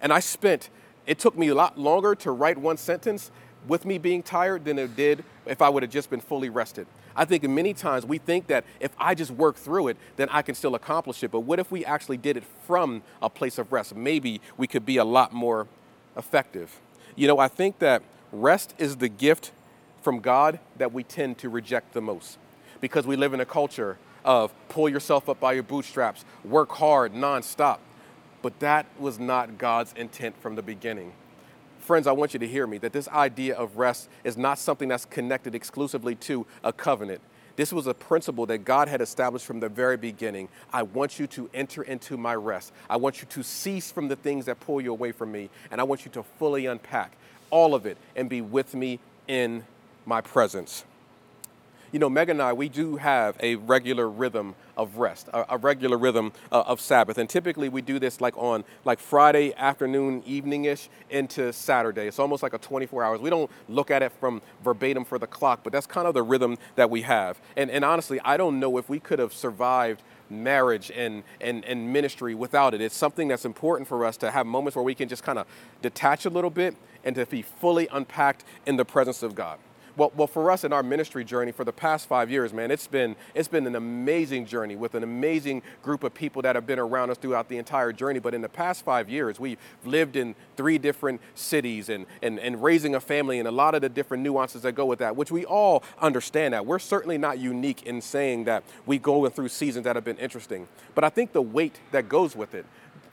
And 0.00 0.12
I 0.12 0.20
spent, 0.20 0.70
it 1.06 1.18
took 1.18 1.36
me 1.36 1.48
a 1.48 1.54
lot 1.54 1.78
longer 1.78 2.14
to 2.16 2.30
write 2.30 2.58
one 2.58 2.76
sentence 2.76 3.30
with 3.68 3.84
me 3.84 3.98
being 3.98 4.22
tired 4.22 4.64
than 4.64 4.78
it 4.78 4.96
did 4.96 5.24
if 5.46 5.62
I 5.62 5.68
would 5.68 5.82
have 5.82 5.92
just 5.92 6.10
been 6.10 6.20
fully 6.20 6.48
rested. 6.48 6.86
I 7.14 7.24
think 7.24 7.48
many 7.48 7.74
times 7.74 8.06
we 8.06 8.18
think 8.18 8.46
that 8.46 8.64
if 8.80 8.92
I 8.98 9.14
just 9.14 9.30
work 9.30 9.56
through 9.56 9.88
it, 9.88 9.96
then 10.16 10.28
I 10.30 10.42
can 10.42 10.54
still 10.54 10.74
accomplish 10.74 11.22
it. 11.22 11.30
But 11.30 11.40
what 11.40 11.58
if 11.58 11.70
we 11.70 11.84
actually 11.84 12.16
did 12.16 12.36
it 12.36 12.44
from 12.66 13.02
a 13.20 13.28
place 13.28 13.58
of 13.58 13.70
rest? 13.70 13.94
Maybe 13.94 14.40
we 14.56 14.66
could 14.66 14.86
be 14.86 14.96
a 14.96 15.04
lot 15.04 15.32
more 15.32 15.66
effective. 16.16 16.80
You 17.14 17.28
know, 17.28 17.38
I 17.38 17.48
think 17.48 17.78
that 17.80 18.02
rest 18.32 18.74
is 18.78 18.96
the 18.96 19.08
gift 19.08 19.52
from 20.00 20.20
God 20.20 20.58
that 20.78 20.92
we 20.92 21.04
tend 21.04 21.38
to 21.38 21.48
reject 21.48 21.92
the 21.92 22.00
most 22.00 22.38
because 22.82 23.06
we 23.06 23.16
live 23.16 23.32
in 23.32 23.40
a 23.40 23.46
culture 23.46 23.96
of 24.24 24.52
pull 24.68 24.88
yourself 24.88 25.28
up 25.28 25.40
by 25.40 25.54
your 25.54 25.62
bootstraps, 25.62 26.26
work 26.44 26.70
hard 26.72 27.14
nonstop. 27.14 27.78
But 28.42 28.58
that 28.58 28.86
was 28.98 29.18
not 29.18 29.56
God's 29.56 29.94
intent 29.94 30.36
from 30.42 30.56
the 30.56 30.62
beginning. 30.62 31.12
Friends, 31.78 32.06
I 32.06 32.12
want 32.12 32.34
you 32.34 32.40
to 32.40 32.46
hear 32.46 32.66
me 32.66 32.78
that 32.78 32.92
this 32.92 33.08
idea 33.08 33.56
of 33.56 33.76
rest 33.76 34.08
is 34.24 34.36
not 34.36 34.58
something 34.58 34.88
that's 34.88 35.04
connected 35.04 35.54
exclusively 35.54 36.16
to 36.16 36.44
a 36.62 36.72
covenant. 36.72 37.20
This 37.54 37.72
was 37.72 37.86
a 37.86 37.94
principle 37.94 38.46
that 38.46 38.58
God 38.58 38.88
had 38.88 39.00
established 39.00 39.46
from 39.46 39.60
the 39.60 39.68
very 39.68 39.96
beginning. 39.96 40.48
I 40.72 40.82
want 40.82 41.18
you 41.20 41.26
to 41.28 41.50
enter 41.54 41.82
into 41.82 42.16
my 42.16 42.34
rest. 42.34 42.72
I 42.90 42.96
want 42.96 43.20
you 43.20 43.28
to 43.30 43.42
cease 43.42 43.92
from 43.92 44.08
the 44.08 44.16
things 44.16 44.46
that 44.46 44.58
pull 44.58 44.80
you 44.80 44.90
away 44.90 45.12
from 45.12 45.30
me, 45.30 45.50
and 45.70 45.80
I 45.80 45.84
want 45.84 46.04
you 46.04 46.10
to 46.12 46.22
fully 46.22 46.66
unpack 46.66 47.12
all 47.50 47.74
of 47.74 47.86
it 47.86 47.96
and 48.16 48.28
be 48.28 48.40
with 48.40 48.74
me 48.74 48.98
in 49.28 49.64
my 50.06 50.20
presence 50.20 50.84
you 51.92 51.98
know, 51.98 52.08
Megan 52.08 52.36
and 52.38 52.42
I, 52.42 52.52
we 52.54 52.68
do 52.70 52.96
have 52.96 53.36
a 53.40 53.56
regular 53.56 54.08
rhythm 54.08 54.54
of 54.76 54.96
rest, 54.96 55.28
a, 55.28 55.44
a 55.50 55.58
regular 55.58 55.98
rhythm 55.98 56.32
uh, 56.50 56.62
of 56.66 56.80
Sabbath. 56.80 57.18
And 57.18 57.28
typically 57.28 57.68
we 57.68 57.82
do 57.82 57.98
this 57.98 58.20
like 58.20 58.36
on 58.38 58.64
like 58.84 58.98
Friday 58.98 59.54
afternoon, 59.54 60.22
evening-ish 60.24 60.88
into 61.10 61.52
Saturday. 61.52 62.06
It's 62.06 62.18
almost 62.18 62.42
like 62.42 62.54
a 62.54 62.58
24 62.58 63.04
hours. 63.04 63.20
We 63.20 63.28
don't 63.28 63.50
look 63.68 63.90
at 63.90 64.02
it 64.02 64.10
from 64.12 64.40
verbatim 64.64 65.04
for 65.04 65.18
the 65.18 65.26
clock, 65.26 65.60
but 65.62 65.72
that's 65.72 65.86
kind 65.86 66.08
of 66.08 66.14
the 66.14 66.22
rhythm 66.22 66.56
that 66.76 66.88
we 66.88 67.02
have. 67.02 67.38
And, 67.56 67.70
and 67.70 67.84
honestly, 67.84 68.18
I 68.24 68.38
don't 68.38 68.58
know 68.58 68.78
if 68.78 68.88
we 68.88 68.98
could 68.98 69.18
have 69.18 69.34
survived 69.34 70.02
marriage 70.30 70.90
and, 70.90 71.22
and, 71.42 71.62
and 71.66 71.92
ministry 71.92 72.34
without 72.34 72.72
it. 72.72 72.80
It's 72.80 72.96
something 72.96 73.28
that's 73.28 73.44
important 73.44 73.86
for 73.86 74.06
us 74.06 74.16
to 74.18 74.30
have 74.30 74.46
moments 74.46 74.76
where 74.76 74.82
we 74.82 74.94
can 74.94 75.10
just 75.10 75.22
kind 75.22 75.38
of 75.38 75.46
detach 75.82 76.24
a 76.24 76.30
little 76.30 76.48
bit 76.48 76.74
and 77.04 77.14
to 77.16 77.26
be 77.26 77.42
fully 77.42 77.86
unpacked 77.92 78.44
in 78.64 78.76
the 78.76 78.84
presence 78.84 79.22
of 79.22 79.34
God. 79.34 79.58
Well, 79.94 80.10
well, 80.16 80.26
for 80.26 80.50
us 80.50 80.64
in 80.64 80.72
our 80.72 80.82
ministry 80.82 81.22
journey 81.22 81.52
for 81.52 81.64
the 81.64 81.72
past 81.72 82.08
five 82.08 82.30
years, 82.30 82.54
man, 82.54 82.70
it's 82.70 82.86
been 82.86 83.14
it's 83.34 83.48
been 83.48 83.66
an 83.66 83.76
amazing 83.76 84.46
journey 84.46 84.74
with 84.74 84.94
an 84.94 85.02
amazing 85.02 85.62
group 85.82 86.02
of 86.02 86.14
people 86.14 86.40
that 86.42 86.54
have 86.54 86.66
been 86.66 86.78
around 86.78 87.10
us 87.10 87.18
throughout 87.18 87.50
the 87.50 87.58
entire 87.58 87.92
journey. 87.92 88.18
But 88.18 88.32
in 88.32 88.40
the 88.40 88.48
past 88.48 88.86
five 88.86 89.10
years, 89.10 89.38
we've 89.38 89.58
lived 89.84 90.16
in 90.16 90.34
three 90.56 90.78
different 90.78 91.20
cities 91.34 91.90
and, 91.90 92.06
and, 92.22 92.40
and 92.40 92.62
raising 92.62 92.94
a 92.94 93.00
family 93.00 93.38
and 93.38 93.46
a 93.46 93.50
lot 93.50 93.74
of 93.74 93.82
the 93.82 93.90
different 93.90 94.22
nuances 94.22 94.62
that 94.62 94.72
go 94.72 94.86
with 94.86 95.00
that, 95.00 95.14
which 95.14 95.30
we 95.30 95.44
all 95.44 95.82
understand 96.00 96.54
that. 96.54 96.64
We're 96.64 96.78
certainly 96.78 97.18
not 97.18 97.38
unique 97.38 97.82
in 97.82 98.00
saying 98.00 98.44
that 98.44 98.64
we 98.86 98.98
go 98.98 99.28
through 99.28 99.48
seasons 99.48 99.84
that 99.84 99.94
have 99.96 100.04
been 100.04 100.18
interesting. 100.18 100.68
But 100.94 101.04
I 101.04 101.10
think 101.10 101.32
the 101.32 101.42
weight 101.42 101.80
that 101.90 102.08
goes 102.08 102.34
with 102.34 102.54
it, 102.54 102.64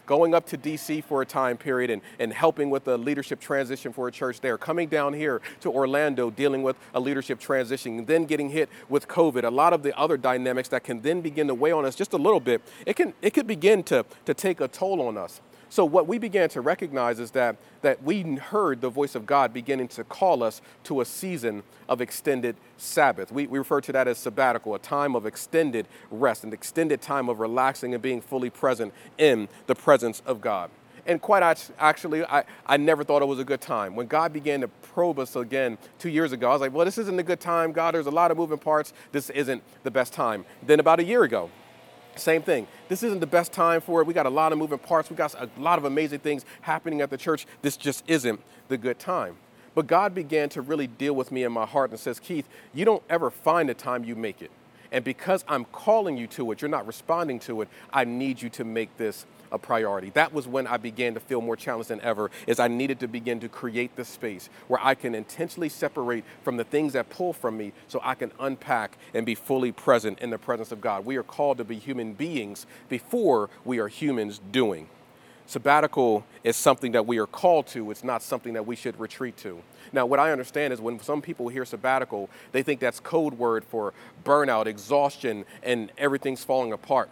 going 0.09 0.33
up 0.33 0.43
to 0.47 0.57
DC 0.57 1.03
for 1.03 1.21
a 1.21 1.25
time 1.25 1.55
period 1.55 1.91
and, 1.91 2.01
and 2.17 2.33
helping 2.33 2.71
with 2.71 2.83
the 2.83 2.97
leadership 2.97 3.39
transition 3.39 3.93
for 3.93 4.07
a 4.07 4.11
church 4.11 4.41
there, 4.41 4.57
coming 4.57 4.89
down 4.89 5.13
here 5.13 5.39
to 5.61 5.69
Orlando, 5.69 6.31
dealing 6.31 6.63
with 6.63 6.75
a 6.95 6.99
leadership 6.99 7.39
transition, 7.39 8.03
then 8.05 8.25
getting 8.25 8.49
hit 8.49 8.69
with 8.89 9.07
COVID, 9.07 9.43
a 9.43 9.51
lot 9.51 9.71
of 9.71 9.83
the 9.83 9.95
other 9.95 10.17
dynamics 10.17 10.67
that 10.69 10.83
can 10.83 10.99
then 11.01 11.21
begin 11.21 11.45
to 11.45 11.53
weigh 11.53 11.71
on 11.71 11.85
us 11.85 11.93
just 11.93 12.13
a 12.13 12.17
little 12.17 12.39
bit, 12.39 12.59
it 12.87 12.95
can 12.95 13.13
it 13.21 13.35
could 13.35 13.45
begin 13.45 13.83
to, 13.83 14.03
to 14.25 14.33
take 14.33 14.59
a 14.61 14.67
toll 14.67 14.99
on 14.99 15.15
us. 15.15 15.41
So 15.69 15.85
what 15.85 16.07
we 16.07 16.17
began 16.17 16.49
to 16.49 16.61
recognize 16.61 17.19
is 17.19 17.31
that 17.31 17.57
that 17.81 18.03
we 18.03 18.23
heard 18.35 18.81
the 18.81 18.89
voice 18.89 19.15
of 19.15 19.25
God 19.25 19.53
beginning 19.53 19.87
to 19.89 20.03
call 20.03 20.43
us 20.43 20.61
to 20.85 21.01
a 21.01 21.05
season 21.05 21.63
of 21.87 22.01
extended 22.01 22.55
Sabbath. 22.77 23.31
We, 23.31 23.47
we 23.47 23.59
refer 23.59 23.81
to 23.81 23.91
that 23.93 24.07
as 24.07 24.17
sabbatical, 24.17 24.75
a 24.75 24.79
time 24.79 25.15
of 25.15 25.25
extended 25.25 25.87
rest, 26.11 26.43
an 26.43 26.53
extended 26.53 27.01
time 27.01 27.29
of 27.29 27.39
relaxing 27.39 27.93
and 27.93 28.01
being 28.01 28.21
fully 28.21 28.49
present 28.49 28.93
in 29.17 29.47
the 29.67 29.75
presence 29.75 30.21
of 30.25 30.41
God. 30.41 30.71
And 31.05 31.21
quite 31.21 31.41
actually, 31.79 32.23
I, 32.25 32.43
I 32.67 32.77
never 32.77 33.03
thought 33.03 33.21
it 33.21 33.25
was 33.25 33.39
a 33.39 33.43
good 33.43 33.61
time. 33.61 33.95
When 33.95 34.05
God 34.05 34.31
began 34.31 34.61
to 34.61 34.67
probe 34.67 35.17
us 35.17 35.35
again 35.35 35.77
two 35.97 36.09
years 36.09 36.33
ago, 36.33 36.49
I 36.49 36.53
was 36.53 36.61
like, 36.61 36.73
well, 36.73 36.85
this 36.85 36.97
isn't 36.99 37.17
a 37.17 37.23
good 37.23 37.39
time. 37.39 37.71
God, 37.71 37.95
there's 37.95 38.05
a 38.05 38.11
lot 38.11 38.29
of 38.29 38.37
moving 38.37 38.59
parts. 38.59 38.93
This 39.11 39.29
isn't 39.31 39.63
the 39.83 39.89
best 39.89 40.13
time. 40.13 40.45
Then 40.61 40.79
about 40.79 40.99
a 40.99 41.03
year 41.03 41.23
ago, 41.23 41.49
same 42.19 42.41
thing. 42.41 42.67
This 42.87 43.03
isn't 43.03 43.19
the 43.19 43.27
best 43.27 43.51
time 43.51 43.81
for 43.81 44.01
it. 44.01 44.07
We 44.07 44.13
got 44.13 44.25
a 44.25 44.29
lot 44.29 44.51
of 44.51 44.57
moving 44.57 44.79
parts. 44.79 45.09
We 45.09 45.15
got 45.15 45.33
a 45.35 45.49
lot 45.57 45.79
of 45.79 45.85
amazing 45.85 46.19
things 46.19 46.45
happening 46.61 47.01
at 47.01 47.09
the 47.09 47.17
church. 47.17 47.45
This 47.61 47.77
just 47.77 48.03
isn't 48.07 48.41
the 48.67 48.77
good 48.77 48.99
time. 48.99 49.37
But 49.75 49.87
God 49.87 50.13
began 50.13 50.49
to 50.49 50.61
really 50.61 50.87
deal 50.87 51.13
with 51.13 51.31
me 51.31 51.43
in 51.43 51.51
my 51.51 51.65
heart 51.65 51.91
and 51.91 51.99
says, 51.99 52.19
Keith, 52.19 52.47
you 52.73 52.85
don't 52.85 53.03
ever 53.09 53.29
find 53.29 53.69
the 53.69 53.73
time 53.73 54.03
you 54.03 54.15
make 54.15 54.41
it. 54.41 54.51
And 54.91 55.03
because 55.03 55.45
I'm 55.47 55.65
calling 55.65 56.17
you 56.17 56.27
to 56.27 56.51
it, 56.51 56.61
you're 56.61 56.69
not 56.69 56.87
responding 56.87 57.39
to 57.41 57.61
it, 57.61 57.69
I 57.93 58.05
need 58.05 58.41
you 58.41 58.49
to 58.49 58.63
make 58.63 58.97
this 58.97 59.25
a 59.51 59.57
priority. 59.57 60.11
That 60.11 60.33
was 60.33 60.47
when 60.47 60.67
I 60.67 60.77
began 60.77 61.13
to 61.13 61.19
feel 61.19 61.41
more 61.41 61.55
challenged 61.55 61.89
than 61.89 62.01
ever, 62.01 62.31
is 62.47 62.59
I 62.59 62.67
needed 62.67 62.99
to 63.01 63.07
begin 63.07 63.39
to 63.41 63.49
create 63.49 63.95
the 63.95 64.05
space 64.05 64.49
where 64.67 64.79
I 64.83 64.95
can 64.95 65.15
intentionally 65.15 65.69
separate 65.69 66.23
from 66.43 66.57
the 66.57 66.63
things 66.63 66.93
that 66.93 67.09
pull 67.09 67.33
from 67.33 67.57
me 67.57 67.73
so 67.87 67.99
I 68.03 68.15
can 68.15 68.31
unpack 68.39 68.97
and 69.13 69.25
be 69.25 69.35
fully 69.35 69.71
present 69.71 70.19
in 70.19 70.29
the 70.29 70.37
presence 70.37 70.71
of 70.71 70.81
God. 70.81 71.05
We 71.05 71.17
are 71.17 71.23
called 71.23 71.57
to 71.57 71.63
be 71.63 71.77
human 71.77 72.13
beings 72.13 72.65
before 72.87 73.49
we 73.65 73.79
are 73.79 73.87
humans 73.87 74.39
doing. 74.51 74.87
Sabbatical 75.49 76.25
is 76.43 76.55
something 76.55 76.91
that 76.91 77.07
we 77.07 77.17
are 77.17 77.25
called 77.25 77.65
to, 77.67 77.89
it's 77.89 78.03
not 78.03 78.21
something 78.21 78.53
that 78.53 78.67
we 78.67 78.75
should 78.75 78.99
retreat 78.99 79.35
to. 79.37 79.63
Now, 79.91 80.05
what 80.05 80.19
I 80.19 80.31
understand 80.31 80.73
is 80.73 80.79
when 80.79 80.99
some 80.99 81.23
people 81.23 81.47
hear 81.47 81.65
sabbatical, 81.65 82.29
they 82.51 82.61
think 82.61 82.79
that's 82.79 82.99
code 82.99 83.33
word 83.33 83.63
for 83.63 83.95
burnout, 84.23 84.67
exhaustion, 84.67 85.45
and 85.63 85.91
everything's 85.97 86.43
falling 86.43 86.71
apart. 86.71 87.09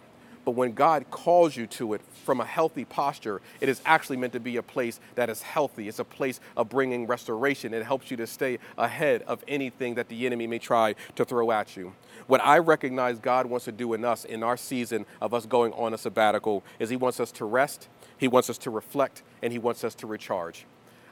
But 0.48 0.54
when 0.54 0.72
God 0.72 1.10
calls 1.10 1.56
you 1.56 1.66
to 1.66 1.92
it 1.92 2.00
from 2.24 2.40
a 2.40 2.44
healthy 2.46 2.86
posture, 2.86 3.42
it 3.60 3.68
is 3.68 3.82
actually 3.84 4.16
meant 4.16 4.32
to 4.32 4.40
be 4.40 4.56
a 4.56 4.62
place 4.62 4.98
that 5.14 5.28
is 5.28 5.42
healthy. 5.42 5.88
It's 5.88 5.98
a 5.98 6.04
place 6.04 6.40
of 6.56 6.70
bringing 6.70 7.06
restoration. 7.06 7.74
It 7.74 7.84
helps 7.84 8.10
you 8.10 8.16
to 8.16 8.26
stay 8.26 8.58
ahead 8.78 9.20
of 9.26 9.44
anything 9.46 9.96
that 9.96 10.08
the 10.08 10.24
enemy 10.24 10.46
may 10.46 10.58
try 10.58 10.94
to 11.16 11.26
throw 11.26 11.50
at 11.50 11.76
you. 11.76 11.92
What 12.28 12.42
I 12.42 12.60
recognize 12.60 13.18
God 13.18 13.44
wants 13.44 13.66
to 13.66 13.72
do 13.72 13.92
in 13.92 14.06
us 14.06 14.24
in 14.24 14.42
our 14.42 14.56
season 14.56 15.04
of 15.20 15.34
us 15.34 15.44
going 15.44 15.74
on 15.74 15.92
a 15.92 15.98
sabbatical 15.98 16.64
is 16.78 16.88
He 16.88 16.96
wants 16.96 17.20
us 17.20 17.30
to 17.32 17.44
rest, 17.44 17.90
He 18.16 18.26
wants 18.26 18.48
us 18.48 18.56
to 18.56 18.70
reflect, 18.70 19.22
and 19.42 19.52
He 19.52 19.58
wants 19.58 19.84
us 19.84 19.94
to 19.96 20.06
recharge. 20.06 20.64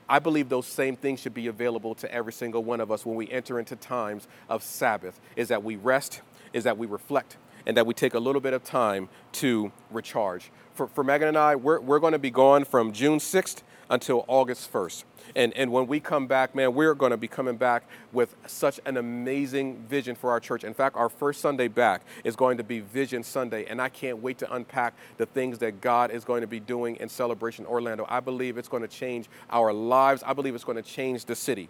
I 0.08 0.18
believe 0.18 0.48
those 0.48 0.66
same 0.66 0.96
things 0.96 1.20
should 1.20 1.34
be 1.34 1.48
available 1.48 1.94
to 1.96 2.10
every 2.10 2.32
single 2.32 2.64
one 2.64 2.80
of 2.80 2.90
us 2.90 3.04
when 3.04 3.16
we 3.16 3.30
enter 3.30 3.58
into 3.58 3.76
times 3.76 4.28
of 4.48 4.62
Sabbath, 4.62 5.20
is 5.36 5.48
that 5.48 5.62
we 5.62 5.76
rest, 5.76 6.22
is 6.54 6.64
that 6.64 6.78
we 6.78 6.86
reflect, 6.86 7.36
and 7.66 7.76
that 7.76 7.86
we 7.86 7.94
take 7.94 8.14
a 8.14 8.18
little 8.18 8.40
bit 8.40 8.52
of 8.52 8.64
time 8.64 9.08
to 9.32 9.72
recharge. 9.90 10.50
For, 10.74 10.86
for 10.86 11.02
Megan 11.02 11.28
and 11.28 11.38
I, 11.38 11.56
we're, 11.56 11.80
we're 11.80 11.98
going 11.98 12.12
to 12.12 12.18
be 12.18 12.30
gone 12.30 12.64
from 12.64 12.92
June 12.92 13.18
6th 13.18 13.62
until 13.88 14.24
August 14.28 14.72
1st. 14.72 15.04
And, 15.34 15.52
and 15.54 15.72
when 15.72 15.86
we 15.86 16.00
come 16.00 16.26
back, 16.26 16.54
man, 16.54 16.74
we're 16.74 16.94
going 16.94 17.10
to 17.10 17.16
be 17.16 17.28
coming 17.28 17.56
back 17.56 17.84
with 18.12 18.34
such 18.46 18.80
an 18.86 18.96
amazing 18.96 19.84
vision 19.88 20.14
for 20.14 20.30
our 20.30 20.40
church. 20.40 20.64
In 20.64 20.74
fact, 20.74 20.96
our 20.96 21.08
first 21.08 21.40
Sunday 21.40 21.68
back 21.68 22.02
is 22.24 22.36
going 22.36 22.58
to 22.58 22.64
be 22.64 22.80
Vision 22.80 23.22
Sunday. 23.22 23.64
And 23.66 23.80
I 23.80 23.88
can't 23.88 24.18
wait 24.18 24.38
to 24.38 24.52
unpack 24.52 24.94
the 25.16 25.26
things 25.26 25.58
that 25.58 25.80
God 25.80 26.10
is 26.10 26.24
going 26.24 26.42
to 26.42 26.46
be 26.46 26.60
doing 26.60 26.96
in 26.96 27.08
Celebration 27.08 27.66
Orlando. 27.66 28.06
I 28.08 28.20
believe 28.20 28.58
it's 28.58 28.68
going 28.68 28.82
to 28.82 28.88
change 28.88 29.28
our 29.50 29.72
lives, 29.72 30.22
I 30.24 30.32
believe 30.32 30.54
it's 30.54 30.64
going 30.64 30.76
to 30.76 30.88
change 30.88 31.24
the 31.24 31.36
city. 31.36 31.68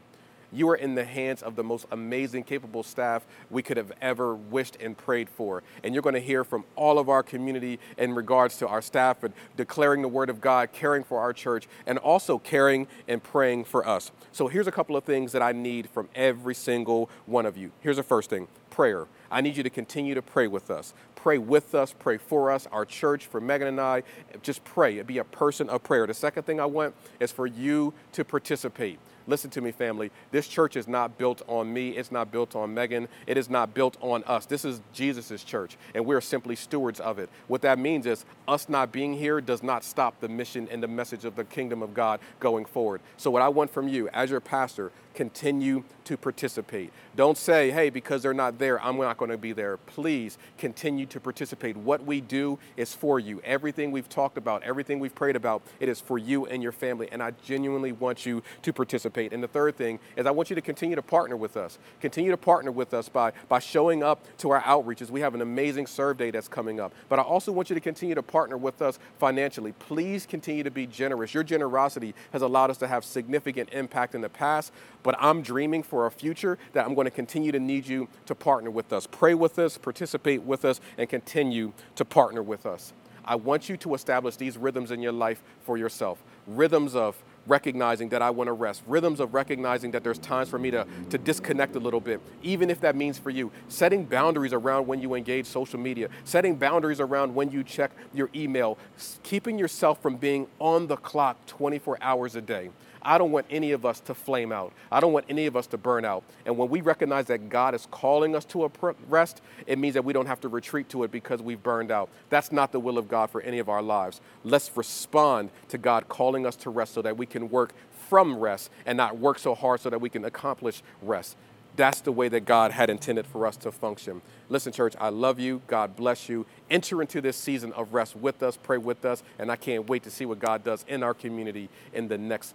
You 0.53 0.69
are 0.71 0.77
in 0.77 0.95
the 0.95 1.05
hands 1.05 1.43
of 1.43 1.57
the 1.57 1.65
most 1.65 1.87
amazing, 1.91 2.45
capable 2.45 2.83
staff 2.83 3.27
we 3.51 3.63
could 3.63 3.77
have 3.77 3.93
ever 4.01 4.35
wished 4.35 4.77
and 4.81 4.97
prayed 4.97 5.29
for. 5.29 5.63
And 5.83 5.95
you're 5.95 6.03
going 6.03 6.15
to 6.15 6.21
hear 6.21 6.45
from 6.45 6.65
all 6.75 6.99
of 6.99 7.09
our 7.09 7.23
community 7.23 7.79
in 7.99 8.15
regards 8.15 8.57
to 8.59 8.69
our 8.69 8.83
staff 8.83 9.23
and 9.23 9.35
declaring 9.57 10.03
the 10.03 10.09
word 10.09 10.31
of 10.31 10.41
God, 10.41 10.73
caring 10.73 11.05
for 11.05 11.21
our 11.21 11.33
church, 11.33 11.67
and 11.87 11.99
also 11.99 12.39
caring 12.39 12.87
and 13.09 13.23
praying 13.23 13.65
for 13.65 13.87
us. 13.87 14.13
So 14.33 14.49
here's 14.49 14.67
a 14.67 14.73
couple 14.73 14.97
of 14.97 15.05
things 15.05 15.33
that 15.33 15.43
I 15.43 15.53
need 15.53 15.89
from 15.91 16.09
every 16.15 16.55
single 16.55 17.11
one 17.27 17.47
of 17.47 17.57
you. 17.57 17.73
Here's 17.81 17.97
the 17.97 18.03
first 18.03 18.31
thing 18.31 18.49
prayer. 18.71 19.07
I 19.31 19.41
need 19.41 19.57
you 19.57 19.63
to 19.63 19.71
continue 19.71 20.15
to 20.15 20.21
pray 20.21 20.47
with 20.47 20.71
us. 20.71 20.93
Pray 21.15 21.39
with 21.39 21.75
us, 21.75 21.95
pray 21.99 22.19
for 22.19 22.53
us, 22.53 22.69
our 22.71 22.85
church, 22.85 23.27
for 23.27 23.41
Megan 23.41 23.67
and 23.67 23.81
I. 23.81 24.03
Just 24.43 24.63
pray. 24.65 25.01
Be 25.03 25.19
a 25.19 25.25
person 25.25 25.69
of 25.71 25.83
prayer. 25.83 26.07
The 26.07 26.15
second 26.15 26.45
thing 26.45 26.61
I 26.61 26.67
want 26.67 26.95
is 27.19 27.33
for 27.33 27.47
you 27.47 27.95
to 28.13 28.25
participate. 28.25 29.01
Listen 29.27 29.51
to 29.51 29.61
me, 29.61 29.73
family. 29.73 30.11
This 30.31 30.47
church 30.47 30.77
is 30.77 30.87
not 30.87 31.19
built 31.19 31.43
on 31.49 31.73
me. 31.73 31.91
It's 31.91 32.13
not 32.13 32.31
built 32.31 32.55
on 32.55 32.73
Megan. 32.75 33.09
It 33.27 33.37
is 33.37 33.51
not 33.51 33.75
built 33.75 33.97
on 34.01 34.23
us. 34.25 34.47
This 34.47 34.65
is 34.65 34.81
Jesus' 34.93 35.43
church, 35.43 35.77
and 35.95 36.07
we're 36.07 36.21
simply 36.21 36.57
stewards 36.57 37.01
of 37.01 37.19
it. 37.19 37.29
What 37.49 37.63
that 37.63 37.79
means 37.79 38.07
is 38.07 38.25
us 38.47 38.69
not 38.69 38.93
being 38.93 39.15
here 39.15 39.41
does 39.41 39.63
not 39.63 39.85
stop 39.85 40.21
the 40.21 40.29
mission 40.29 40.69
and 40.71 40.83
the 40.83 40.89
message 40.89 41.25
of 41.25 41.37
the 41.37 41.45
kingdom 41.45 41.83
of 41.83 41.95
God 41.95 42.21
going 42.41 42.65
forward. 42.65 43.01
So, 43.17 43.31
what 43.31 43.43
I 43.43 43.49
want 43.49 43.71
from 43.71 43.89
you 43.89 44.09
as 44.11 44.31
your 44.31 44.41
pastor, 44.41 44.93
continue 45.17 45.83
to 46.05 46.17
participate. 46.17 46.93
Don't 47.17 47.37
say, 47.37 47.71
hey, 47.71 47.91
because 47.91 48.23
they're 48.23 48.35
not 48.35 48.59
there, 48.59 48.81
I'm 48.81 48.99
not 48.99 49.17
going 49.17 49.31
to 49.31 49.39
be 49.39 49.53
there. 49.53 49.79
Please 49.79 50.39
continue 50.59 51.07
to 51.07 51.19
participate. 51.19 51.77
What 51.77 52.05
we 52.05 52.21
do 52.21 52.59
is 52.77 52.95
for 52.95 53.19
you. 53.19 53.41
Everything 53.43 53.91
we've 53.91 54.09
talked 54.09 54.37
about, 54.37 54.63
everything 54.63 55.01
we've 55.01 55.15
prayed 55.15 55.35
about, 55.35 55.63
it 55.81 55.89
is 55.89 56.01
for 56.01 56.19
you 56.19 56.47
and 56.47 56.63
your 56.63 56.71
family. 56.71 57.09
And 57.11 57.23
I 57.23 57.33
genuinely 57.43 57.93
want 57.93 58.27
you 58.27 58.43
to 58.63 58.73
participate. 59.17 59.33
And 59.35 59.43
the 59.43 59.49
third 59.49 59.77
thing 59.77 59.99
is 60.17 60.27
I 60.27 60.31
want 60.31 60.51
you 60.51 60.57
to 60.57 60.63
continue 60.63 60.97
to 60.97 61.03
partner 61.03 61.37
with 61.37 61.57
us. 61.57 61.79
Continue 62.01 62.31
to 62.31 62.37
partner 62.37 62.71
with 62.71 62.95
us 62.95 63.09
by, 63.09 63.33
by 63.49 63.59
showing 63.59 64.03
up 64.03 64.23
to 64.39 64.51
our 64.51 64.61
outreaches. 64.63 65.11
We 65.11 65.21
have 65.21 65.35
an 65.35 65.41
amazing 65.41 65.87
serve 65.87 66.19
day 66.19 66.31
that's 66.31 66.49
coming 66.49 66.81
up. 66.81 66.93
But 67.09 67.19
I 67.19 67.23
also 67.23 67.53
want 67.53 67.71
you 67.71 67.75
to 67.75 67.81
continue 67.81 68.15
to 68.15 68.23
partner 68.23 68.57
with 68.57 68.83
us 68.83 68.99
financially. 69.19 69.73
Please 69.73 70.27
continue 70.27 70.63
to 70.63 70.71
be 70.71 70.87
generous. 70.87 71.35
Your 71.35 71.45
generosity 71.45 72.15
has 72.33 72.43
allowed 72.43 72.71
us 72.71 72.79
to 72.79 72.87
have 72.87 73.05
significant 73.05 73.71
impact 73.73 74.15
in 74.15 74.21
the 74.21 74.29
past, 74.29 74.73
but 75.03 75.17
I'm 75.19 75.43
dreaming 75.43 75.83
for 75.83 76.07
a 76.07 76.11
future 76.11 76.59
that 76.73 76.87
I'm 76.87 76.95
going 76.95 77.07
to 77.07 77.11
continue 77.11 77.53
to 77.53 77.61
need 77.61 77.87
you 77.87 78.09
to 78.27 78.35
partner 78.35 78.71
with 78.71 78.93
us. 78.93 79.07
Pray 79.07 79.35
with 79.35 79.59
us, 79.59 79.79
participate 79.79 80.43
with 80.43 80.65
us, 80.65 80.81
and 80.99 81.09
continue 81.09 81.73
to 81.95 82.05
partner 82.05 82.43
with 82.43 82.67
us. 82.67 82.93
I 83.25 83.35
want 83.35 83.69
you 83.69 83.77
to 83.79 83.95
establish 83.95 84.37
these 84.37 84.57
rhythms 84.57 84.91
in 84.93 85.03
your 85.03 85.13
life 85.13 85.43
for 85.65 85.77
yourself 85.77 86.23
rhythms 86.47 86.95
of 86.95 87.23
recognizing 87.47 88.09
that 88.11 88.23
I 88.23 88.31
want 88.31 88.49
to 88.49 88.53
rest, 88.53 88.83
rhythms 88.87 89.21
of 89.21 89.35
recognizing 89.35 89.91
that 89.93 90.05
there's 90.05 90.19
times 90.19 90.49
for 90.49 90.59
me 90.59 90.71
to, 90.71 90.87
to 91.11 91.19
disconnect 91.19 91.77
a 91.77 91.79
little 91.79 92.01
bit, 92.01 92.21
even 92.43 92.71
if 92.71 92.81
that 92.81 92.97
means 92.97 93.19
for 93.19 93.31
you, 93.31 93.51
setting 93.69 94.05
boundaries 94.05 94.53
around 94.53 94.87
when 94.87 95.01
you 95.01 95.15
engage 95.15 95.47
social 95.47 95.79
media, 95.79 96.09
setting 96.25 96.57
boundaries 96.57 97.01
around 97.01 97.35
when 97.35 97.51
you 97.51 97.63
check 97.63 97.91
your 98.15 98.31
email, 98.35 98.79
keeping 99.23 99.59
yourself 99.59 100.01
from 100.03 100.17
being 100.17 100.47
on 100.59 100.87
the 100.87 100.97
clock 100.97 101.45
24 101.47 101.99
hours 102.01 102.37
a 102.37 102.41
day. 102.41 102.71
I 103.07 103.19
don't 103.19 103.31
want 103.31 103.47
any 103.51 103.71
of 103.71 103.87
us 103.87 104.01
to 104.01 104.15
flame 104.15 104.51
out. 104.51 104.73
I 104.91 104.99
don't 104.99 105.13
want 105.13 105.27
any 105.29 105.47
of 105.47 105.57
us 105.57 105.69
to 105.69 105.79
burn 105.79 106.05
out. 106.05 106.25
And 106.45 106.59
when 106.59 106.69
we 106.69 106.81
recognize 106.81 107.27
that 107.27 107.49
God 107.49 107.73
is 107.73 107.87
calling 107.93 108.35
us 108.35 108.45
to 108.47 108.65
a 108.65 108.71
rest, 109.09 109.43
it 109.67 109.79
means 109.79 109.95
that 109.95 110.05
we 110.05 110.13
don't 110.13 110.27
have 110.27 110.41
to 110.41 110.49
retreat 110.49 110.89
to 110.89 111.05
it 111.05 111.13
because 111.13 111.41
we've 111.41 111.63
burned 111.63 111.93
out. 111.93 112.11
That's 112.31 112.51
not 112.51 112.73
the 112.73 112.81
will 112.81 112.99
of 112.99 113.09
God 113.09 113.31
for 113.31 113.41
any 113.43 113.61
of 113.61 113.69
our 113.69 113.81
lives. 113.81 114.21
Let's 114.43 114.77
respond 114.77 115.51
to 115.69 115.79
God 115.79 116.09
calling 116.09 116.45
us 116.45 116.57
to 116.57 116.71
rest 116.71 116.95
so 116.95 117.03
that 117.03 117.17
we 117.17 117.27
can 117.27 117.49
work 117.49 117.73
from 118.09 118.39
rest 118.39 118.71
and 118.85 118.97
not 118.97 119.19
work 119.19 119.39
so 119.39 119.55
hard 119.55 119.81
so 119.81 119.89
that 119.91 120.01
we 120.01 120.11
can 120.11 120.25
accomplish 120.25 120.83
rest. 121.01 121.37
That's 121.77 122.01
the 122.01 122.13
way 122.13 122.29
that 122.29 122.47
God 122.47 122.73
had 122.73 122.89
intended 122.89 123.27
for 123.27 123.47
us 123.47 123.57
to 123.59 123.71
function. 123.71 124.23
Listen, 124.49 124.73
church, 124.73 124.95
I 124.99 125.11
love 125.11 125.39
you. 125.39 125.61
God 125.67 125.95
bless 125.95 126.29
you. 126.29 126.47
Enter 126.71 127.03
into 127.03 127.21
this 127.21 127.37
season 127.37 127.73
of 127.75 127.93
rest 127.93 128.17
with 128.17 128.43
us, 128.43 128.57
pray 128.57 128.79
with 128.79 129.05
us, 129.05 129.23
and 129.39 129.53
I 129.53 129.57
can't 129.57 129.87
wait 129.87 130.03
to 130.05 130.11
see 130.11 130.25
what 130.25 130.39
God 130.39 130.65
does 130.65 130.85
in 130.89 131.03
our 131.03 131.13
community 131.13 131.69
in 131.93 132.09
the 132.09 132.17
next 132.17 132.55